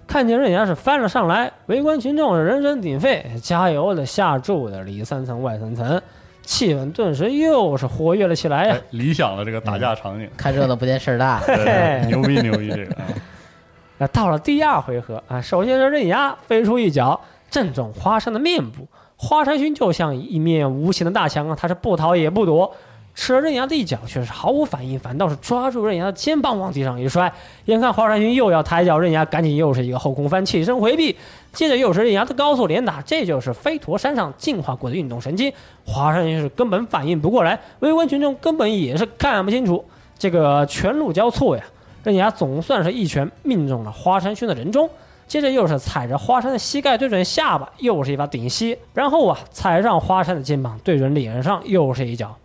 [0.07, 6.01] 看见刃牙是翻了上来，围观群众是人声鼎沸，加油的、下注的，里三层外三层，
[6.43, 8.81] 气氛顿时又是活跃了起来呀哎。
[8.91, 11.43] 理想的这个打架场景，看热闹不嫌事儿大。
[11.45, 13.03] 对对牛逼牛逼这个啊！
[13.99, 18.87] 那到了第二回合啊，首先是刃牙飞出一脚，正中花山的面部。
[19.17, 22.75] 花山勋就像一面无形的大墙啊，他是不逃也不躲，
[23.15, 27.33] 吃了刃牙的一脚，却是毫无反应，反倒是抓住刃牙的肩膀往地上一摔。
[27.67, 31.17] 眼看华山勋又要抬脚，刃牙赶紧又是一个后空翻，起身回避，
[31.53, 35.53] 接着又是刃牙的高速连打，这就是飞驼山上进化过的运动神经。
[35.87, 39.85] 华山勋是根本反应不过来，围观群众根本也是看不清楚，
[40.19, 41.63] 这个拳路交错呀。
[42.03, 44.91] 刃牙总算是一拳命中了花山勋的人中，
[45.27, 52.37] 接着又是踩着花山的膝盖对准下巴，又是一把顶膝，然后啊踩上花山的肩膀对准脸上，又是一脚。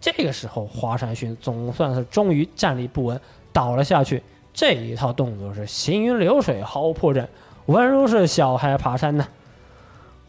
[0.00, 3.20] 这个时候华山勋总算是终于站立不稳，
[3.52, 4.22] 倒了下去。
[4.52, 7.26] 这一套动作是行云流水，毫无破绽，
[7.66, 9.26] 宛如是小孩爬山呢。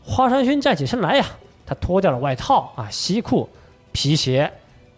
[0.03, 1.25] 华山勋站起身来呀，
[1.65, 3.47] 他脱掉了外套啊、西裤、
[3.91, 4.51] 皮鞋。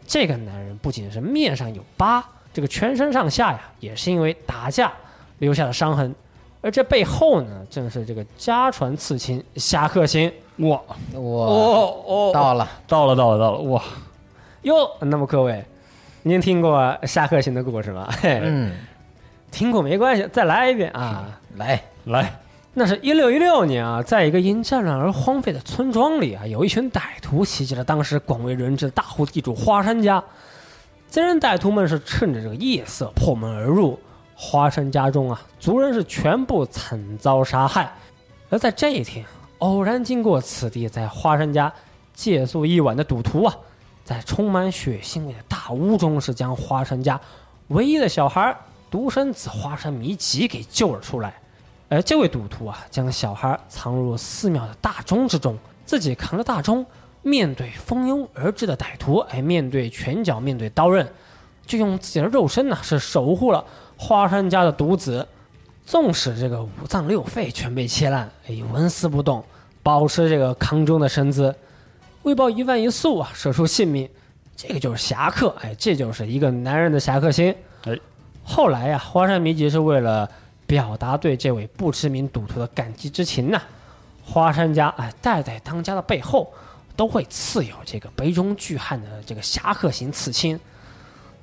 [0.08, 4.92] 这个男人不仅是面上有疤，这个全身上下呀，也是因为打架
[5.40, 6.16] 留下的伤痕。
[6.62, 10.32] 而这背后呢，正是这个家传刺青侠客行。
[10.58, 10.76] 哇，
[11.14, 13.82] 哇，哦哦，到了，到了到了到了，哇，
[14.64, 15.64] 哟，那么各位，
[16.24, 18.10] 您听过侠客行的故事吗？
[18.22, 18.74] 嘿，嗯，
[19.52, 21.40] 听过没关系，再来一遍啊！
[21.56, 22.40] 来，来，
[22.74, 30.22] 那是一六一六年啊，在一个因战乱而荒废的村庄里啊，有一群歹徒袭击了当时广为人知的大户地主花山家。
[31.10, 33.98] 这人歹徒们是趁着这个夜色破门而入，
[34.42, 37.92] 花山家中啊，族人是全部惨遭杀害。
[38.50, 39.26] 而在这一天，
[39.58, 41.72] 偶然经过此地，在花山家
[42.14, 43.54] 借宿一晚的赌徒啊，
[44.06, 47.20] 在充满血腥味的大屋中，是将花山家
[47.68, 48.58] 唯一的小孩
[48.90, 51.34] 独生子花山弥吉给救了出来。
[51.90, 56.86] 而这位赌徒啊，将小孩藏入寺庙的大钟之中，自己扛着大钟，
[57.24, 61.06] 面对蜂拥而至的歹徒，哎，面对拳脚，面对刀刃，
[61.66, 63.66] 就用自己的肉身呢，是守护了
[64.02, 65.28] 花山家的独子。
[65.86, 69.44] 纵使这个五脏六肺全被切烂，哎，纹丝不动，
[69.82, 71.56] 保持这个康中的身姿，
[72.22, 74.08] 为报一饭一宿啊，舍出性命，
[74.56, 77.56] 这个就是侠客，哎，这就是一个男人的侠客心。
[77.86, 78.00] 哎，
[78.44, 80.30] 后来呀、花山弥吉是为了
[80.68, 83.60] 表达对这位不知名赌徒的感激之情呐、
[84.24, 86.54] 花山家哎代代当家的背后
[86.96, 90.60] 都会刺有这个杯中巨汉的这个侠客型刺青。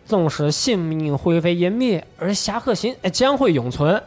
[0.06, 4.00] 纵使性命灰飞烟灭，而侠客行哎将会永存。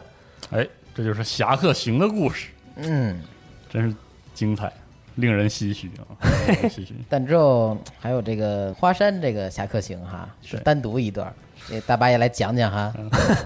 [0.50, 3.22] 哎，这就是侠客行的故事，嗯，
[3.68, 3.94] 真是
[4.34, 4.72] 精彩，
[5.16, 6.16] 令人唏嘘啊，
[6.64, 6.94] 唏嘘。
[7.08, 11.34] 但之后还有这个花山这个侠客行哈，是单独一段儿，
[11.68, 12.92] 给大巴也来讲讲哈。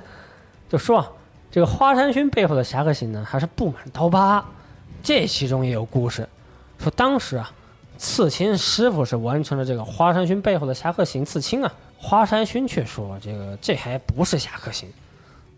[0.71, 1.11] 就说啊，
[1.51, 4.45] 这个花山勋背后的侠客行呢，还是布满刀疤。
[5.03, 6.27] 这其中也有故事，
[6.79, 7.53] 说当时啊，
[7.99, 11.73] 刺青师傅是完成了这个花山勋背后的侠客行刺青啊，
[12.07, 14.87] 花山勋却说这个这还不是侠客行，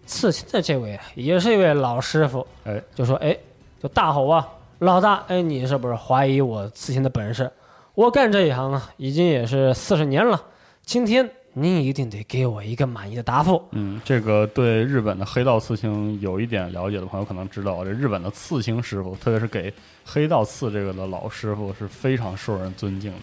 [0.07, 3.37] 刺青的这位啊，也是一位老师傅，哎，就说哎，
[3.83, 4.47] 就大吼啊，
[4.79, 7.51] 老大，哎，你是不是怀疑我刺青的本事？
[7.95, 10.41] 我干这一行啊，已经也是四十年了，
[10.85, 13.61] 今天您一定得给我一个满意的答复。
[13.73, 23.19] 嗯，这个对日本的黑道刺青有一点了解的朋友可能知道，这日本的刺青师傅，特别是给黑道刺这个的老师傅是非常受人尊敬的。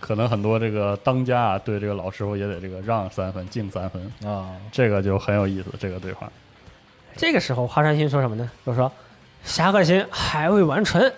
[0.00, 5.66] 可能很多这个当家啊，对这个老师傅也得这个让三分敬三分，啊，这个就很有意思。
[5.78, 6.28] 这个对话，
[7.16, 8.50] 这个时候，花山新说什么呢？
[8.66, 8.90] 就说
[9.44, 11.12] 侠客行还未完成。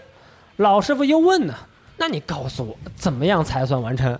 [0.56, 1.54] 老师傅又问呢，
[1.96, 4.18] 那你告诉我，怎么样才算完成？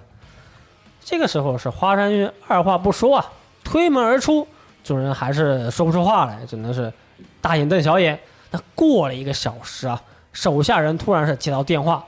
[1.05, 3.27] 这个时候是花山君二话不说啊，
[3.65, 4.47] 推门而出，
[4.85, 6.93] 众人还是说不出话来，只能是
[7.41, 8.19] 大眼瞪小眼。
[8.51, 10.01] 那过了一个小时啊，
[10.33, 12.05] 手下人突然是接到电话，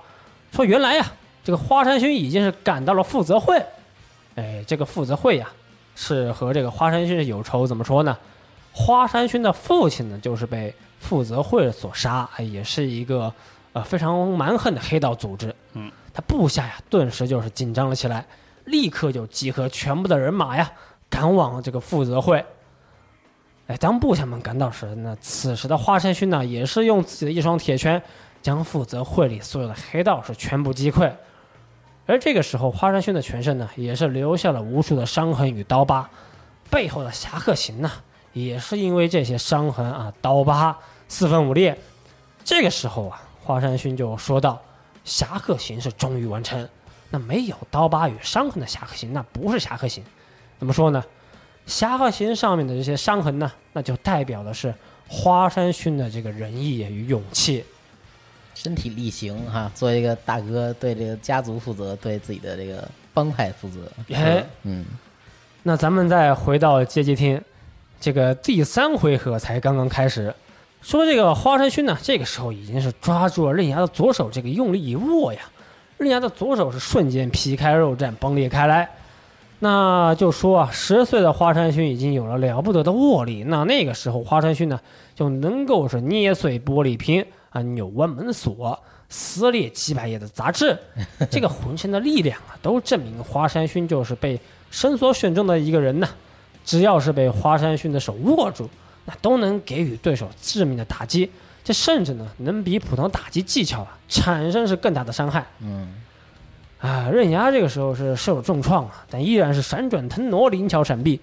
[0.52, 1.04] 说原来呀、
[1.44, 3.62] 这个花山勋已经是赶到了负责会。
[4.34, 5.48] 哎，这个负责会呀、
[5.94, 8.18] 是和这个花山勋是有仇，怎么说呢？
[8.72, 13.32] 花山勋的父亲呢，就是被负责会所杀，哎，也是一个
[13.74, 15.54] 呃非常蛮横的黑道组织。
[15.74, 18.26] 嗯，他部下呀，顿时就是紧张了起来，
[18.64, 20.72] 立刻就集合全部的人马呀，
[21.08, 22.44] 赶往这个负责会。
[23.68, 28.02] 哎，当部下们赶到时，那此时的花山勋呢，也是用自己的一双铁拳，
[28.42, 31.12] 将负责会里所有的黑道是全部击溃。
[32.06, 36.08] 而这个时候，花山勋的全身呢，也是留下了无数的伤痕与刀疤，
[36.70, 37.90] 背后的侠客行呢，
[38.32, 41.78] 也是因为这些伤痕啊、刀疤四分五裂。
[42.44, 44.60] 这个时候啊，花山勋就说道
[45.02, 46.68] ：“侠客行是终于完成，
[47.08, 50.04] 那没有刀疤与伤痕的侠客行，那不是侠客行。
[50.58, 51.02] 怎么说呢？
[51.66, 54.74] 侠客行上面的这些伤痕呢，那就代表的是
[55.08, 57.64] 花山勋的这个仁义与勇气。
[58.54, 63.80] 身体力行哈，作为一个大哥，对这个家族负责，对自己的这个帮派负责。
[64.14, 64.84] 哎，嗯，
[65.62, 67.40] 那咱们再回到街机厅，
[68.00, 70.34] 这个第三回合才刚刚开始。
[70.80, 75.40] 说这个花山勋呢，这个时候已经是抓住了刃牙的左手，这个用力一握呀，
[75.96, 78.88] 刃牙的左手是瞬间皮开肉绽，崩裂开来。
[79.60, 84.78] 那就说啊，十岁的花山勋已经有了了不得的握力，那那个时候花山勋呢，
[85.14, 87.24] 就能够是捏碎玻璃瓶
[87.54, 88.76] 啊，扭弯门锁，
[89.08, 90.76] 撕裂几百页的杂志，
[91.30, 94.40] 这个浑身的力量啊，都证明花山勋就是被
[94.72, 96.08] 伸缩选中的一个人呢。
[96.64, 98.68] 只要是被花山勋的手握住，
[99.04, 101.30] 那都能给予对手致命的打击，
[101.62, 105.46] 这甚至呢，能比普通打击技巧啊产生是更大的伤害。
[105.60, 105.94] 嗯，
[106.80, 111.20] 啊，刃牙这个时候是受了重创啊，但依然是闪转腾挪，灵巧闪避，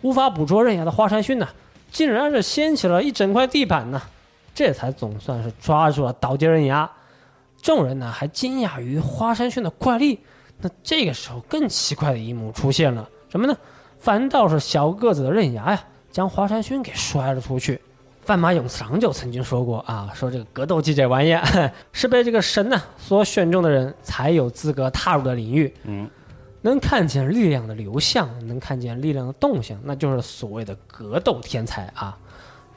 [0.00, 1.48] 无法捕捉刃牙的花山勋呢，
[1.90, 4.00] 竟然是掀起了一整块地板呢，
[4.54, 6.88] 这才总算是抓住了倒地刃牙。
[7.60, 10.20] 众人呢还惊讶于花山轩的怪力，
[10.60, 13.56] 那这个时候更奇怪的一幕出现了，什么呢？
[13.98, 17.80] 反倒是小个子的刃牙呀，将华山勋给摔了出去。
[18.20, 25.74] 范马永次郎就曾经说过啊，说这个格斗技这玩意儿是被这个神呐、所选中的人才有资格踏入的领域。
[25.84, 26.08] 嗯，
[26.60, 32.18] 能看见力量的流向，能看见力量的动向，那就是所谓的格斗天才啊！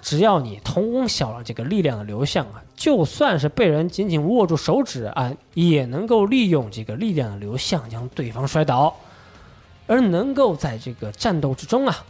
[0.07, 8.95] 只要你通晓了这个力量的流向啊，就算是被人紧紧握住手指啊，也能够利用这个力量的流向将对方摔倒，
[9.85, 12.05] 而能够在这个战斗之中啊，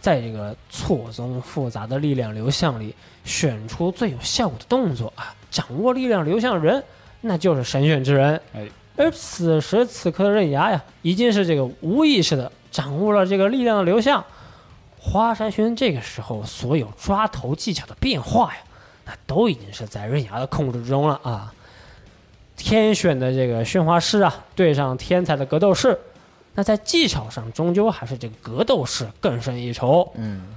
[0.00, 6.80] 在这个错综复杂的力量流向里选出最有效果的动作啊，掌握力量流向的人，
[7.22, 8.40] 那就是神选之人。
[8.54, 14.24] 哎，而此时此刻的刃牙呀，已经是这个无意识的掌握了这个力量的流向。
[15.04, 18.60] 花山薰这个时候所有抓头技巧的变化呀，
[19.04, 21.52] 那都已经是在刃牙的控制之中了啊。
[22.56, 25.98] 天选的这个驯化师啊，对上天才的格斗士，
[26.54, 30.08] 那在技巧上终究还是这个格斗士更胜一筹。
[30.14, 30.54] 嗯，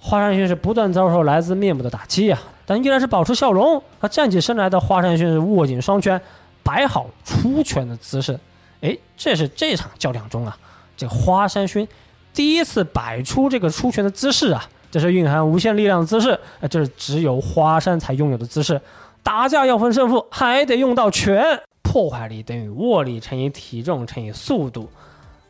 [0.00, 3.82] 花山薰是不断遭受来自面部的打击呀、但依然是保持笑容。
[4.00, 6.18] 他站起身来的花山薰是握紧双拳，
[6.62, 8.40] 摆好出拳的姿势。
[8.80, 10.56] 哎，这是这场较量中啊，
[10.96, 11.86] 这个花山薰
[12.34, 18.80] 第一次摆出这个出拳的姿势啊，这是蕴含无限力量的姿势，呃，这是只有花山才拥有的姿势。
[19.22, 21.44] 打架要分胜负，还得用到拳。
[21.82, 24.88] 破坏力等于握力乘以体重乘以速度。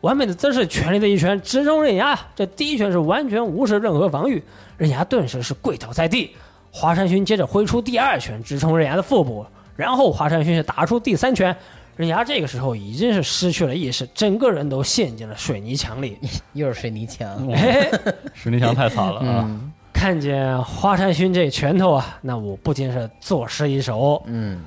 [0.00, 2.18] 完美的姿势，全力的一拳直中刃牙。
[2.34, 4.42] 这第一拳是完全无视任何防御，
[4.76, 6.32] 刃牙顿时是跪倒在地。
[6.72, 11.56] 华山勋接着挥出第二拳，直冲刃牙的腹部，然后华山勋是打出第三拳。
[12.02, 16.18] 刃牙这个时候已经是失去了意识，整个人都陷进了水泥墙里。
[16.52, 17.88] 又是水泥墙，哎，
[18.34, 19.44] 石泥墙太惨了啊！
[19.46, 24.20] 嗯看见花山勋这拳头啊，那我不禁是作诗一首。
[24.26, 24.60] 嗯，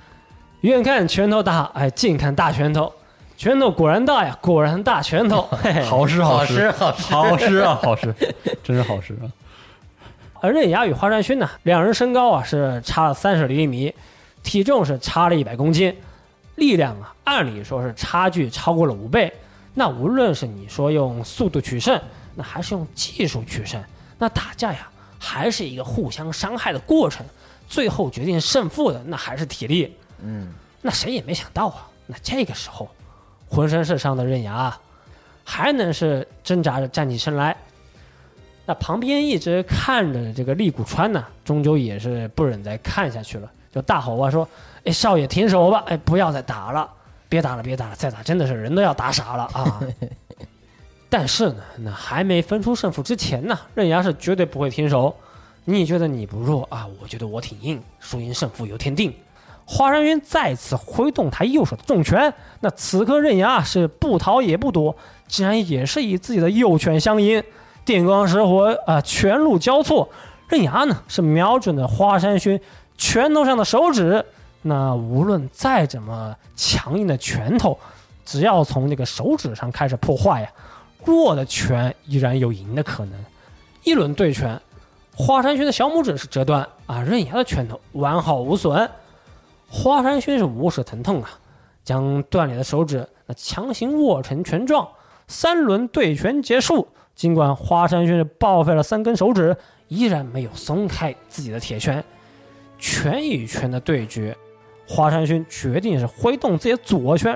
[0.61, 2.89] 远看拳头大，哎，近看大拳头，
[3.35, 5.41] 拳头果然大呀，果然大拳头。
[5.61, 8.15] 嘿嘿好诗好诗诗好诗，好诗啊，好诗，
[8.63, 9.27] 真是好诗啊！
[10.39, 13.93] 而刃牙与花山勋呢，两人身高啊是差了三十厘米，
[14.41, 15.93] 体重是差了一百公斤，
[16.55, 19.31] 力量啊按理说是差距超过了五倍。
[19.73, 22.01] 那无论是你说用速度取胜，
[22.35, 23.83] 那还是用技术取胜，
[24.17, 24.89] 那打架呀
[25.19, 27.25] 还是一个互相伤害的过程。
[27.67, 29.95] 最后决定胜负的那还是体力。
[30.21, 32.87] 嗯，那谁也没想到啊，那这个时候
[33.49, 34.79] 浑身是伤的刃牙啊
[35.43, 37.57] 还能是挣扎着站起身来。
[38.67, 44.47] 那旁边一直看着这个利谷川呢，终究也是不忍再看下去了，就大吼啊说
[44.85, 45.83] ：“哎，少爷停手吧！
[45.87, 46.89] 哎，不要再打了，
[47.27, 49.81] 别打了，别打了，再打真的是人都要打傻了啊！
[51.09, 55.15] ”但是呢，那还没分出胜负之前呢，刃牙是绝对不会停手。
[55.63, 56.87] 你觉得你不弱啊？
[57.01, 59.13] 我觉得我挺硬，输赢胜负由天定。
[59.65, 64.95] 华山云再次挥动他右手的重拳，那此刻刃牙是不逃也不躲，
[65.27, 67.43] 竟然也是以自己的右拳相迎，
[67.83, 70.07] 电光石火啊、拳路交错，
[70.49, 72.61] 刃牙呢是瞄准了花山勋
[72.95, 74.23] 拳头上的手指，
[74.67, 77.77] 那无论再怎么强硬的拳头，
[78.25, 80.49] 只要从这个手指上开始破坏呀，
[81.03, 83.25] 弱的拳依然有赢的可能。
[83.83, 84.59] 一轮对拳，
[85.15, 88.89] 华山勋的小拇指是折断啊，刃牙的拳头完好无损。
[89.69, 91.29] 华山勋是无视疼痛啊，
[91.83, 94.87] 将断裂的手指那强行握成拳状。
[95.27, 99.55] 三轮对拳结束，尽管华山勋是报废了三根手指，
[99.89, 102.03] 依然没有松开自己的铁拳。
[102.79, 104.35] 拳与拳的对决，
[104.87, 107.31] 华山勋决定是挥动自己的左拳，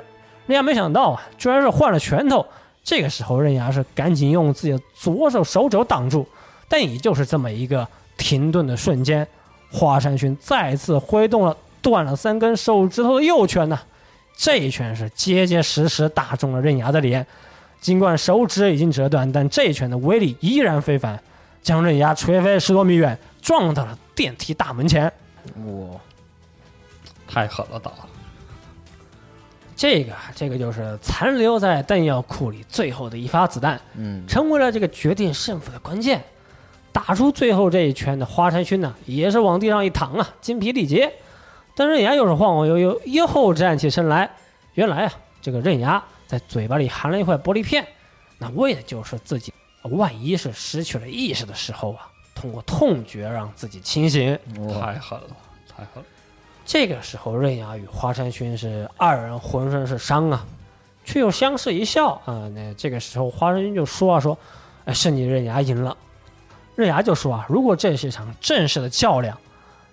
[0.46, 2.46] 人家没想到啊，居然是换了拳头。
[2.84, 6.26] 这个时候，刃牙是赶紧用自己的左手手肘挡住，
[6.68, 7.88] 但也就是这么一个
[8.18, 9.28] 停顿的瞬间，
[9.72, 13.80] 华山勋再次挥动了断了三根手指头的右拳呢。
[14.36, 17.28] 这一拳是结结实实打中了刃牙的脸，
[17.82, 21.20] 尽管手指已经折断，但这一拳的威力依然非凡，
[21.62, 25.12] 将刃牙锤飞十多米远，撞到了电梯大门前。
[25.66, 26.00] 哇，
[27.30, 27.92] 太狠了，打！
[29.76, 36.22] 这个这个就是残留在弹药库里最后的一发子弹，嗯，成为了这个决定胜负的关键。
[36.92, 41.14] 打出最后这一拳的花山勋呢，也是往地上一躺啊，筋疲力竭。
[41.76, 44.30] 但刃牙又是晃晃悠悠，又站起身来。
[44.74, 47.88] 原来啊，这个刃牙在嘴巴里含了一块玻璃片，
[48.38, 49.54] 那为的就是自己
[49.84, 54.38] 万一是失去了意识的时候啊，通过痛觉让自己清醒。
[54.74, 55.28] 太狠了，
[55.70, 56.06] 太狠了！
[56.70, 60.46] 这个时候，刃牙与花山勋是二人浑身是伤啊，
[61.04, 62.48] 却又相视一笑啊。
[62.54, 64.38] 那这个时候，花山勋就说啊说，
[64.86, 65.98] 哎，是你刃牙赢了。
[66.76, 69.36] 刃牙就说啊，如果这是一场正式的较量，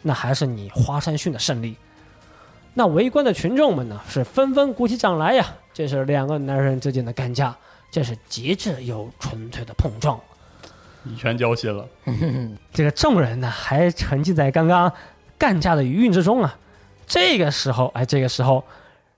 [0.02, 1.74] 那还是你花山勋的胜利。
[2.74, 5.46] 那围观的群众们呢，是纷纷鼓起掌来呀。
[5.72, 7.56] 这是两个男人之间的干架，
[7.90, 10.20] 这是极致又纯粹的碰撞。
[11.04, 11.88] 以拳交心了。
[12.70, 14.92] 这个众人呢还沉浸在刚刚
[15.38, 16.54] 干架的余韵之中啊。
[17.06, 18.62] 这个时候，哎，这个时候，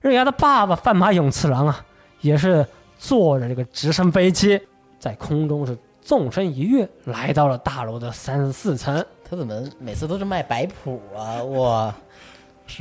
[0.01, 1.83] 刃牙的爸爸范马永次郎啊，
[2.21, 2.65] 也是
[2.97, 4.59] 坐着这个直升飞机
[4.99, 9.03] 在空中是纵身一跃，来到了大楼的三十四层。
[9.29, 11.43] 他怎么每次都是卖摆谱啊？
[11.43, 11.93] 哇，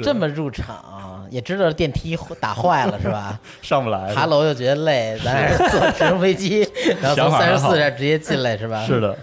[0.03, 3.39] 这么入场也知道电梯打坏了是吧？
[3.63, 6.69] 上不来，爬楼又觉得累，咱还是坐直升飞机，
[7.03, 8.85] 然后从三十四这直接进来是吧？
[8.87, 9.17] 是的，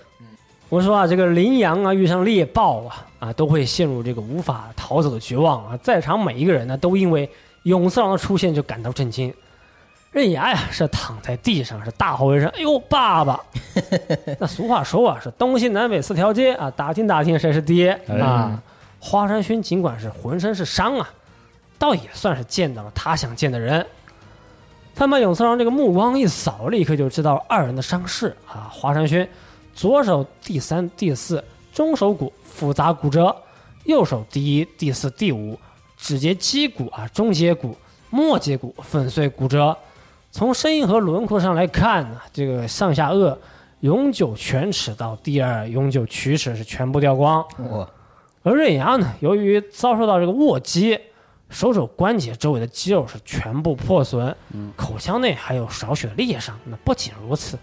[0.70, 5.78] 我说啊，这个羚羊啊遇上猎豹啊啊，都会陷入这个无法逃走的绝望啊。
[5.82, 7.30] 在场每一个人呢，都因为
[7.64, 9.34] 永次郎的出现就感到震惊。
[10.12, 13.44] 刃牙呀是躺在地上，是大吼一声：“哎呦，爸爸！
[14.40, 18.62] ”那俗话说啊，是东西南北四条街啊，打听打听谁是爹哎啊。
[19.00, 21.10] 花山薰尽管是浑身是伤啊，
[21.78, 23.86] 倒也算是见到了他想见的人。
[24.96, 28.72] 他把永次郎这个目光一扫，立刻就知道二人的伤势啊。
[28.72, 29.28] 花山勋
[29.74, 31.44] 左手第三、第四
[31.76, 33.36] 中手骨复杂骨折，
[33.84, 35.60] 右手第一、第四、第五
[35.98, 37.76] 指节肌骨啊、中节骨、
[38.10, 39.78] 末节骨粉碎骨折。
[40.32, 43.38] 从声音和轮廓上来看呢，这个上下颚
[43.82, 47.46] 永久犬齿到第二永久龋齿是全部掉光。
[48.42, 50.98] 而刃牙呢，由于遭受到这个握击，
[51.50, 54.34] 手肘关节周围的肌肉是全部破损，
[54.78, 56.58] 口腔内还有少许的裂伤。
[56.64, 57.60] 那不仅如此，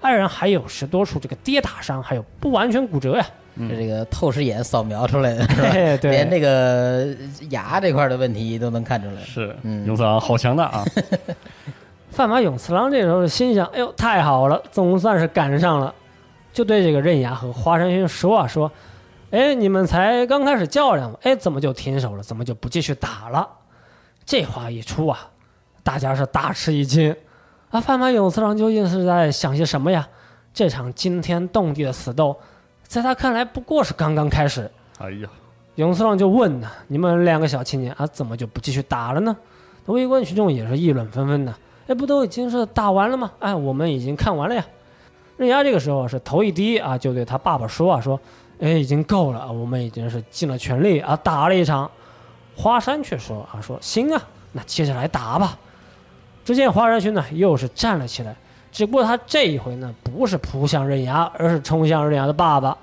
[0.00, 3.26] 二人还有十多处这个跌打伤，还有不完全骨折呀。
[3.68, 5.68] 这这个透视眼扫描出来的 是吧？
[5.72, 7.06] 嘿对连这个
[7.50, 9.22] 牙这块的问题都能看出来。
[9.22, 10.84] 是嗯勇次郎好强大啊！
[12.10, 15.94] 范马永次郎这时候心想：“哎呦，太好了，总算是赶上了。”
[16.52, 18.70] 就对这个刃牙和花山薰说啊说
[19.30, 22.22] ：“哎，你们才刚开始较量嘛，哎，怎么就停手了？
[22.22, 23.48] 怎么就不继续打了？”
[24.26, 25.30] 这话一出啊，
[25.84, 27.14] 大家是大吃一惊。
[27.70, 30.08] 啊，范马永次郎究竟是在想些什么呀？
[30.52, 32.36] 这场惊天动地的死斗，
[32.90, 34.68] 在他看来不过是刚刚开始。
[34.98, 35.28] 哎呀，
[35.76, 39.36] 永次郎就问呢：“你们两个小青年啊，怎么就不继续打了呢？”
[39.86, 41.54] 围观群众也是议论纷纷的。
[41.86, 43.30] 哎，不都已经是打完了吗？
[43.38, 44.66] 哎，我们已经看完了呀。
[45.36, 48.18] 刃牙这个时候是头一低啊，就对他爸爸说啊，说
[48.58, 51.88] ：“哎，已经够了，我们已经是尽了全力啊，打了一场。”
[52.58, 54.20] 花山却说啊，说：“行啊，
[54.50, 55.56] 那接下来打吧。”
[56.44, 58.34] 只见花山兄呢，又是站了起来，
[58.72, 62.76] 只不过他这一回呢，不是扑向刃牙，而是冲向刃牙的爸爸。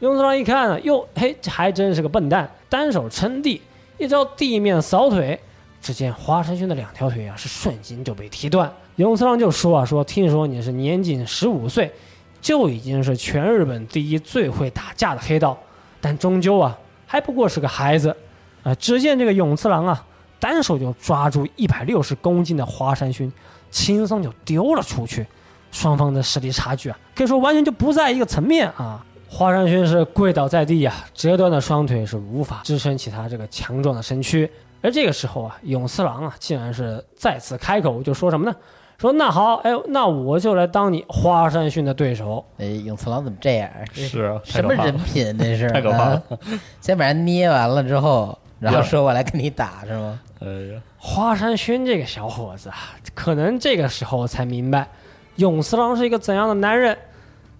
[0.00, 3.62] 永次郎一看呢，哟，嘿，这还真是个笨蛋，单手撑地，
[3.98, 5.38] 一招地面扫腿。
[5.80, 8.72] 只见华山勋的两条腿啊，是瞬间就被踢断。
[8.96, 11.92] 永次郎就说啊，说听说你是年仅十五岁，
[12.40, 15.58] 就已经是全日本第一最会打架的黑道，
[16.00, 18.16] 但终究啊，还不过是个孩子。
[18.62, 20.06] 啊，只见这个永次郎啊，
[20.38, 23.32] 单手就抓住一百六十公斤的华山勋，
[23.72, 25.26] 轻松就丢了出去。
[25.72, 29.02] 双方的实力差距啊，可以说完全就不在一个层面啊。
[29.26, 34.48] 华山勋是跪倒在地啊，折断的双腿是无法支撑起他这个强壮的身躯。
[34.82, 38.54] 而这个时候啊，永次郎啊，竟然是再次开口，就说什么呢？
[38.98, 42.44] 说那好，哎呦，那我就来当你花山勋的对手。
[42.58, 43.70] 哎，永次郎怎么这样？
[43.94, 45.38] 是啊，什么人品？
[45.38, 46.36] 这是 太可怕了啊
[46.82, 50.20] 先把人捏完了之后，然后说我来跟你打是吗？
[50.40, 52.76] 哎呀，花山勋这个小伙子啊，
[53.14, 54.88] 可能这个时候才明白
[55.36, 56.96] 永次郎是一个怎样的男人。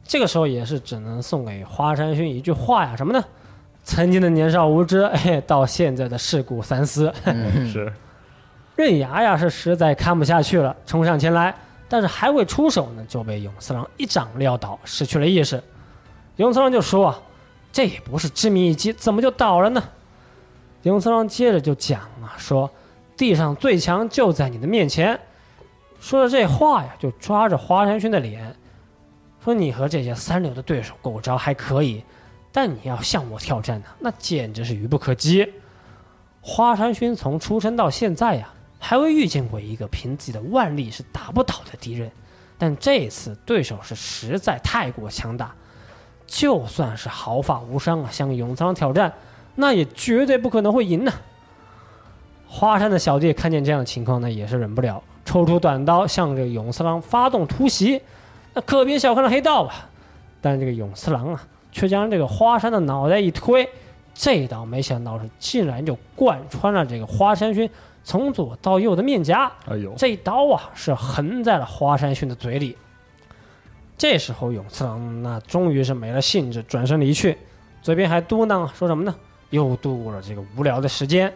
[0.04, 3.24] 这个时候也是只能送给花山勋一句话呀，什么呢？
[3.84, 7.12] 曾经的年少无知，哎，到现在的世故三思。
[7.24, 7.92] 嗯， 是
[8.76, 11.54] 刃牙呀是实在看不下去了，冲上前来，
[11.88, 15.62] 但是还未出手呢，就被永次郎一掌撂倒，失去了意识。
[16.36, 17.18] 永次郎就说啊，
[17.72, 19.82] 这也不是致命一击，怎么就倒了呢？
[20.82, 22.70] 永次郎接着就讲啊，说
[23.16, 25.18] 地上最强就在你的面前。
[26.00, 28.56] 说着这话呀，就抓着华山勋的脸，
[29.44, 32.02] 说你和这些三流的对手够招还可以，
[32.50, 35.48] 但你要向我挑战呢，那简直是愚不可及。
[36.40, 42.10] 华山勋从出生到现在呀、还未遇见过一个凭自己的腕力是打不倒的敌人，
[42.58, 45.54] 但这次对手是实在太过强大，
[46.26, 49.12] 就算是毫发无伤啊，向永仓挑战，
[49.54, 51.12] 那也绝对不可能会赢呢。
[52.46, 58.00] 花山的小弟看见这样的情况呢，也是忍不了，抽出短刀向这个永次郎发动突袭。
[58.54, 59.88] 那可别小看了黑道吧，
[60.40, 63.66] 但这个永次郎啊，却将这个花山的脑袋一推，
[64.12, 67.68] 这一刀没想到是竟然就贯穿了这个花山勋
[68.04, 72.76] 从左到右的面颊，哎呦，这一刀啊是横在了花山勋的嘴里。
[73.96, 77.38] 这时候永次郎那终于是没了兴致，转身离去，
[77.80, 79.14] 嘴边还嘟囔说什么呢？
[79.52, 81.32] 又度过了这个无聊的时间。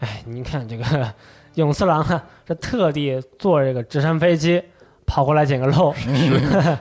[0.00, 0.84] 哎，您看这个
[1.54, 4.60] 永次郎啊，这特地坐这个直升飞机
[5.06, 5.94] 跑过来捡个漏，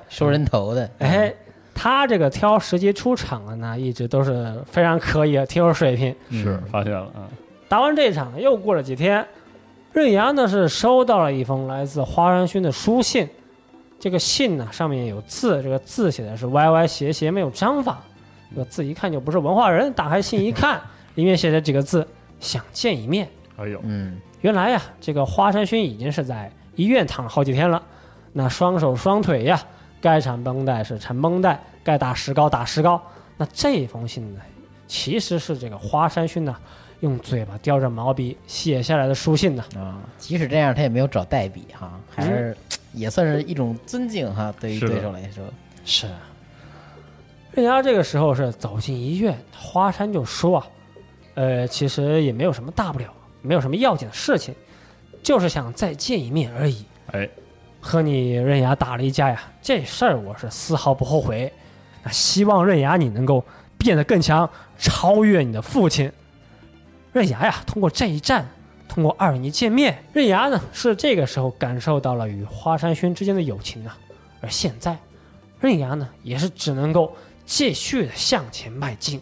[0.10, 0.90] 收 人头的。
[1.00, 1.34] 哎，
[1.74, 6.16] 他这个挑时机出场的呢，一直都是非常可以，挺有水平。
[6.32, 7.28] 是发现了啊，
[7.68, 9.26] 打完这场，又过了几天，
[9.92, 13.30] 刃牙呢是收到了一封来自花山勋的书信。
[13.98, 18.02] 这个信呢上面有字，这个字写的是歪歪斜斜，没有章法。
[18.50, 19.92] 这个字一看就不是文化人。
[19.94, 20.82] 打开信一看，
[21.16, 22.08] 里面写着几个字
[22.40, 23.28] ：“想见一面。”
[23.58, 27.82] 哎呦，嗯，原来呀，这个花山勋已经是在医院躺了好几天了，
[28.34, 29.62] 那双手双腿呀，
[30.02, 33.02] 该缠绷带是缠绷带，该打石膏打石膏。
[33.38, 34.42] 那这封信呢，
[34.88, 36.56] 其实是这个花山勋呢，
[37.00, 39.64] 用嘴巴叼着毛笔写下来的书信呢。
[39.76, 42.56] 啊，即使这样，他也没有找代笔哈，还是
[42.94, 45.44] 也算是一种尊敬哈，对于对手来说，
[45.86, 46.08] 是。
[47.56, 50.68] 刃牙这个时候是走进医院，花山就说啊，
[51.36, 53.06] 呃，其实也没有什么大不了，
[53.42, 54.54] 没有什么要紧的事情，
[55.24, 56.84] 就是想再见一面而已。
[57.14, 57.30] 哎，
[57.80, 61.52] 和你刃牙打了一架呀，这事儿我是丝毫不后悔。
[62.04, 63.42] 那希望刃牙你能够
[63.78, 66.12] 变得更强，超越你的父亲。
[67.14, 68.46] 刃牙呀，通过这一战，
[68.90, 73.98] 通过二人一见面，刃牙呢是这个时候感受到了与花山勋之间的友情啊。
[74.42, 74.98] 而现在，
[75.62, 79.22] 刃牙呢也是只能够继续的向前迈进。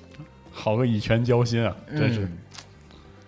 [0.51, 2.38] 好个以拳交心啊，真是，嗯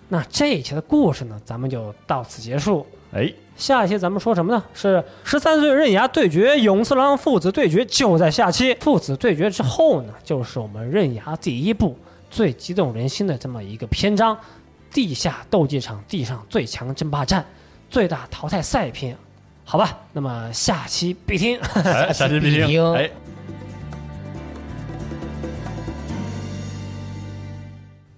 [0.08, 2.86] 那这一期的故事呢，咱们就到此结束。
[3.12, 4.64] 哎，下一期咱们说什么呢？
[4.72, 8.76] 是十三岁刃牙对决勇次郎父子对决，就在下期。
[8.80, 11.98] 父子对决之后呢，就是我们刃牙第一部
[12.30, 14.38] 最激动人心的这么一个篇章——
[14.94, 17.44] 地下斗技场地上最强争霸战
[17.90, 19.18] 最大淘汰赛篇。
[19.64, 21.60] 好吧，那么下期必听。
[21.84, 23.10] 哎，下期必听， 必听哎，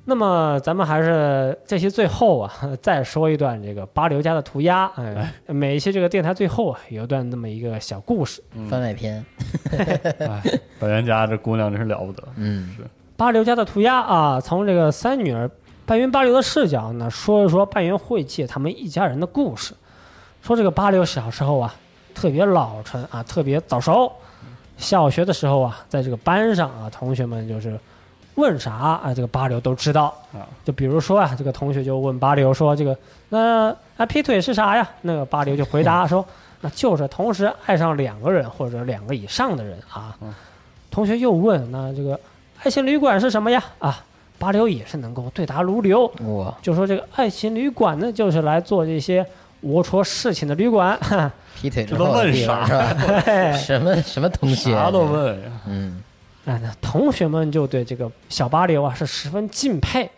[0.10, 2.50] 那么咱们还是这期最后啊，
[2.82, 4.90] 再说一段这个八流家的涂鸦。
[4.96, 8.42] 哎，每一期这个电台最后啊，有一段那么一个小故事。
[8.70, 9.26] 番外篇，
[10.20, 10.42] 哎，
[10.80, 12.84] 本源家这姑娘真是了不得，嗯，是
[13.18, 15.52] 八流家的涂鸦啊，从这个三女儿
[15.86, 19.74] 半云八流的视角呢，说一说半云晦气他们一家人的故事。
[20.42, 21.76] 说这个八流小时候啊，
[22.16, 24.10] 特别老成啊，特别早熟。
[24.78, 27.78] 小学的时候啊，在这个班上啊，同学们就是
[28.38, 30.06] 问啥啊，这个八流都知道。
[30.34, 32.98] 啊，就比如说啊，这个同学就问八流说：“这个
[33.30, 36.26] 那啊劈腿是啥呀？”那个八流就回答说：
[36.62, 40.16] “那就是同时爱上两个人或者两个以上的人啊。
[40.22, 40.34] 嗯”
[40.90, 42.20] 同学又问：“那这个
[42.64, 44.04] 爱情旅馆是什么呀？”啊，
[44.40, 49.26] 八流也是能够对答如流，哇，就说这个爱情旅馆呢，就是来做这些
[49.64, 50.98] 龌龊事情的旅馆。
[51.60, 52.64] 劈腿之这都问啥
[53.58, 54.72] 什么什么东西？
[54.72, 56.04] 啥都，问呀，嗯，
[56.48, 60.10] 哎，那同学们就对这个小八流啊是十分敬佩，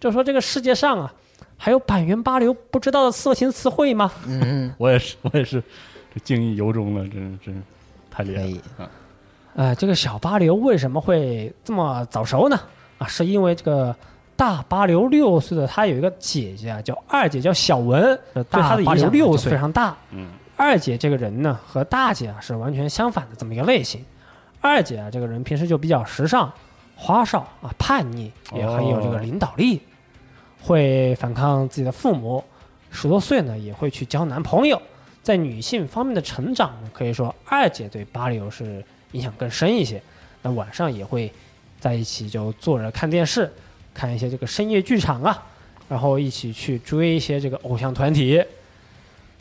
[0.00, 1.14] 就说这个世界上啊，
[1.56, 4.10] 还有板垣八流不知道的色情词汇吗？
[4.26, 5.62] 嗯我也是， 我也是，
[6.12, 7.62] 这敬意由衷了，真是真是
[8.10, 8.90] 太厉害了，啊，
[9.54, 12.58] 呃，这个小八流为什么会这么早熟呢？
[12.98, 13.94] 啊，是因为这个
[14.34, 19.96] 大八流六岁的他有一个姐姐啊，叫二姐，叫小文，呃对他的影响六岁非常大。
[20.10, 24.04] 嗯，二姐这个人呢，和大姐啊是完全相反的这么一个类型。
[24.60, 26.52] 二姐啊，这个人平时就比较时尚、
[26.94, 29.80] 花哨啊、叛逆，也很有这个领导力，
[30.60, 32.44] 会反抗自己的父母。
[32.90, 34.80] 十多岁呢，也会去交男朋友。
[35.22, 40.02] 在女性方面的成长呢，可以说二姐对八流是影响更深一些。
[40.42, 41.32] 那晚上也会
[41.78, 43.50] 在一起就坐着看电视，
[43.94, 45.46] 看一些这个深夜剧场啊，
[45.88, 48.42] 然后一起去追一些这个偶像团体。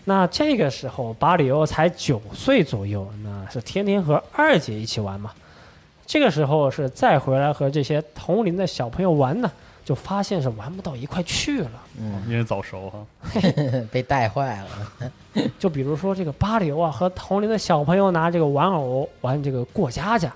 [0.06, 5.32] 那这个时候，巴里欧才九岁左右，那是天天和二姐一起玩嘛。
[6.08, 9.52] 这个时候是再回来和这些同龄的小朋友玩呢，
[9.86, 11.72] 就发现是玩不到一块去了。
[12.00, 13.06] 嗯因为早熟哈，
[13.92, 15.12] 被带坏了，
[15.60, 20.34] 就比如说这个巴里欧啊，和同龄的小朋友拿这个玩偶玩这个过家家，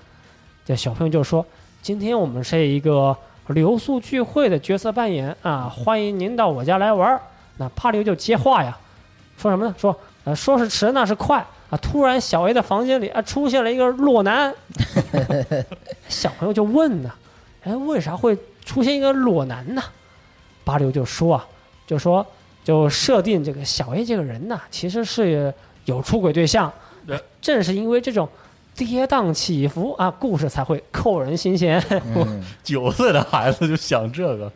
[0.64, 1.44] 这小朋友就说
[1.82, 3.16] ：“今天我们是一个
[3.48, 7.20] 留宿聚会的角色扮演啊，欢迎您到我家来玩儿。”
[7.58, 8.78] 那巴里欧就接话呀，
[9.36, 9.74] 说什么呢？
[9.78, 11.76] 说呃，说是迟那是快啊！
[11.82, 14.54] 突然小 A 的房间里啊出现了一个裸男，
[16.08, 17.10] 小朋友就问呢，
[17.62, 19.82] 哎，为啥会出现一个裸男呢？
[20.64, 21.46] 八六就说啊，
[21.86, 22.26] 就说
[22.62, 25.52] 就设定这个小 A 这个人呐，其实是
[25.84, 26.72] 有出轨对象
[27.06, 28.26] 对，正是因为这种
[28.74, 31.78] 跌宕起伏啊，故事才会扣人心弦。
[32.16, 34.50] 嗯，九岁的孩子就想这个，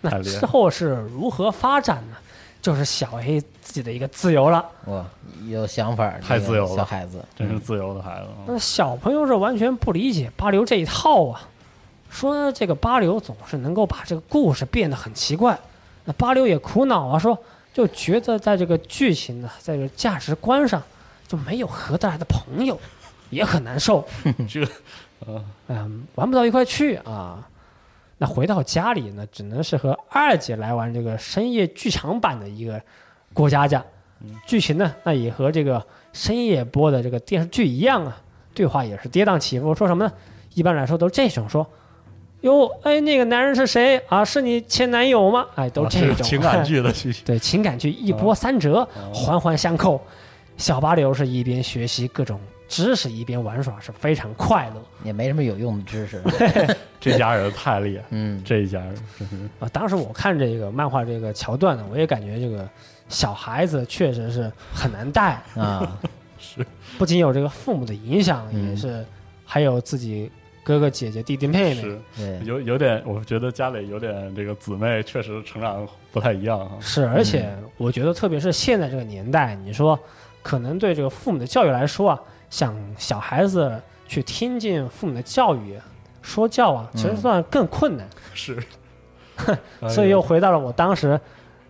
[0.00, 2.16] 那之后是如何发展呢？
[2.64, 4.64] 就是小 A 自己的一个自由了。
[4.86, 5.04] 哇，
[5.46, 11.42] 有想法太自由了小孩子，真是自由的孩子啊，那小朋友是完全不理解巴流这一套啊，
[12.08, 15.58] 说这个巴流总是能够把这个故事变得很奇怪。
[16.06, 17.38] 那巴流也苦恼啊，说
[17.74, 20.82] 就觉得在这个剧情呢，在这个价值观上
[21.28, 22.80] 就没有合得来的朋友。
[23.30, 24.06] 也很难受，
[24.48, 24.60] 这
[25.26, 27.46] 个嗯，玩不到一块去啊。
[28.18, 32.80] 那回到家里呢，只能是和二姐来玩这个深夜剧场版的一个
[33.32, 33.84] 过家家。
[34.46, 38.16] 剧情呢，那也和这个深夜播的这个电视剧一样啊，
[38.54, 39.74] 对话也是跌宕起伏。
[39.74, 40.12] 说什么呢？
[40.54, 41.66] 一般来说都这种说，
[42.40, 44.24] 哟，哎，那个男人是谁啊？
[44.24, 45.46] 是你前男友吗？
[45.56, 50.00] 哎，都啊这种是情感剧的剧 情，对情感剧一波三折，环环相扣。
[50.56, 52.40] 小八流是一边学习各种
[52.74, 56.20] 知识，一边玩耍，是非常快乐也没什么有用的知识。
[56.98, 59.68] 这家人太厉害，嗯，这一家人真是 啊。
[59.72, 62.68] 当时我看这个漫画这个桥段呢，我也感觉这个
[63.08, 65.96] 小孩子确实是很难带，啊，
[66.36, 66.66] 是
[66.98, 69.06] 不仅有这个父母的影响，嗯也是
[69.44, 70.28] 还有自己
[70.64, 71.80] 哥哥姐姐弟弟妹妹。
[71.80, 76.76] 是对，有有点，我觉得家里有点这个姊妹确实成长不太一样哈。
[76.80, 79.96] 是，而且我觉得，特别是现在这个年代，你说
[80.42, 82.20] 可能对这个父母的教育来说啊，
[82.54, 85.76] 想小孩子去听进父母的教育、
[86.22, 88.06] 说教啊，其实算更困难。
[88.32, 88.56] 是，
[89.90, 91.20] 所以又回到了我当时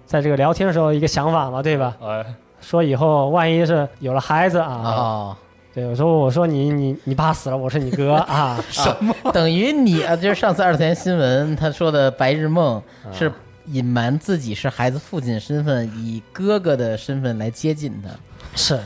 [0.05, 1.97] 在这个聊天的时候一个想法嘛，对吧？
[2.03, 2.22] 哎，
[2.61, 5.37] 说以后万一是有了孩子啊，哦，
[5.72, 8.62] 对我说我说你你你爸死了，我是你哥 啊，
[9.32, 13.32] 等于你啊，就是上次二次元新闻他说的白日梦是
[13.67, 18.11] 隐瞒自己是孩子父亲的身份，以哥哥的身份来接近他。
[18.57, 18.79] 是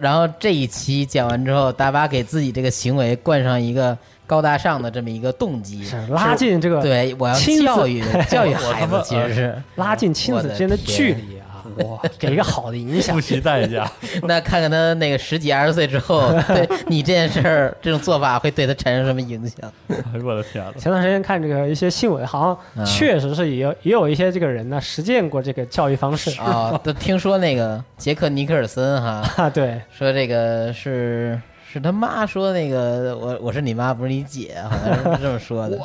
[0.00, 11.39] 然后这一期讲完之后，大巴给自己这个行为冠上一个高大上的这么一个动机，是拉近这个对我要教育 教育孩子其实是拉近亲子之间的距离啊，
[11.78, 13.20] 哇，给一个好的影响不。
[13.20, 13.90] 惜代价，
[14.24, 19.72] 那看看他那个十几二十岁之后，对你这件事儿这种做法会对他产生什么影响？
[19.88, 31.40] 哎 呦我的天呐，前段时间看这个一些新闻，好像确实是也有也有一些这个人呢实践过这个教育方式啊、都听说那个杰克尼克尔森哈， 啊，对，说这个是
[31.72, 35.78] 是他妈说那个我我是你妈不是你姐，好像是这么说的。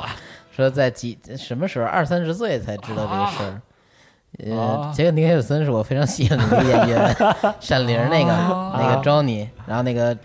[0.55, 3.61] 说在几什么时候二三十岁才知道这个事儿。
[4.43, 7.15] 呃啊，杰克尼克尔森是我非常喜欢的一个演员，
[7.59, 10.15] 闪灵那个啊那个 Johnny，然后那个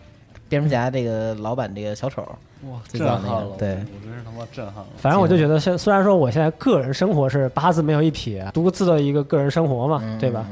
[0.49, 2.23] 蝙蝠侠这个老板这个小丑，
[2.71, 4.87] 哇，最早那震撼了，个对我真是他妈震撼了。
[4.97, 10.45] 反正我就觉得，现虽然说我现在个人生活是八字没有一撇，独自的一个个人生活嘛，嗯对吧？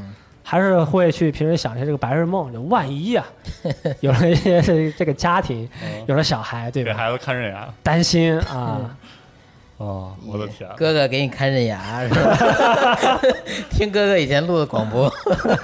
[0.42, 3.26] 还是会去平时想一些这个白日梦，就万一啊，
[4.00, 5.68] 有了一些这这个家庭，
[6.06, 6.92] 有了小孩，对吧？
[6.92, 8.96] 给孩子看人牙担心啊，
[9.78, 10.10] 啊！
[10.26, 13.20] 我的天，哥哥给你看刃牙是吧？
[13.70, 15.04] 听哥哥以前录的广播，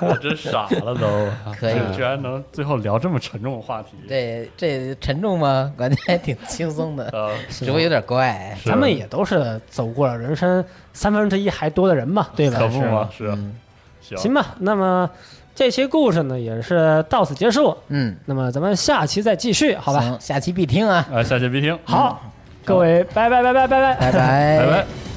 [0.00, 1.28] 我真傻了都。
[1.58, 3.90] 可以居然能最后聊这么沉重的话题。
[4.08, 5.72] 这这沉重吗？
[5.76, 8.56] 感觉还挺轻松的， 呃，只不过有点怪。
[8.64, 12.58] 咱们也都是走过了人生三分之一还多的人嘛，对吧？
[12.58, 13.56] 可不嘛，是嗯
[14.00, 15.10] 行行吧，那么
[15.56, 20.00] 这期故事呢也是到此结束，嗯，那么咱们下期再继续，好吧？
[20.00, 22.20] 行，下期必听啊，啊，下期必听，好，
[22.64, 23.94] 各位，拜拜拜拜拜拜。
[23.96, 25.13] 拜拜拜拜。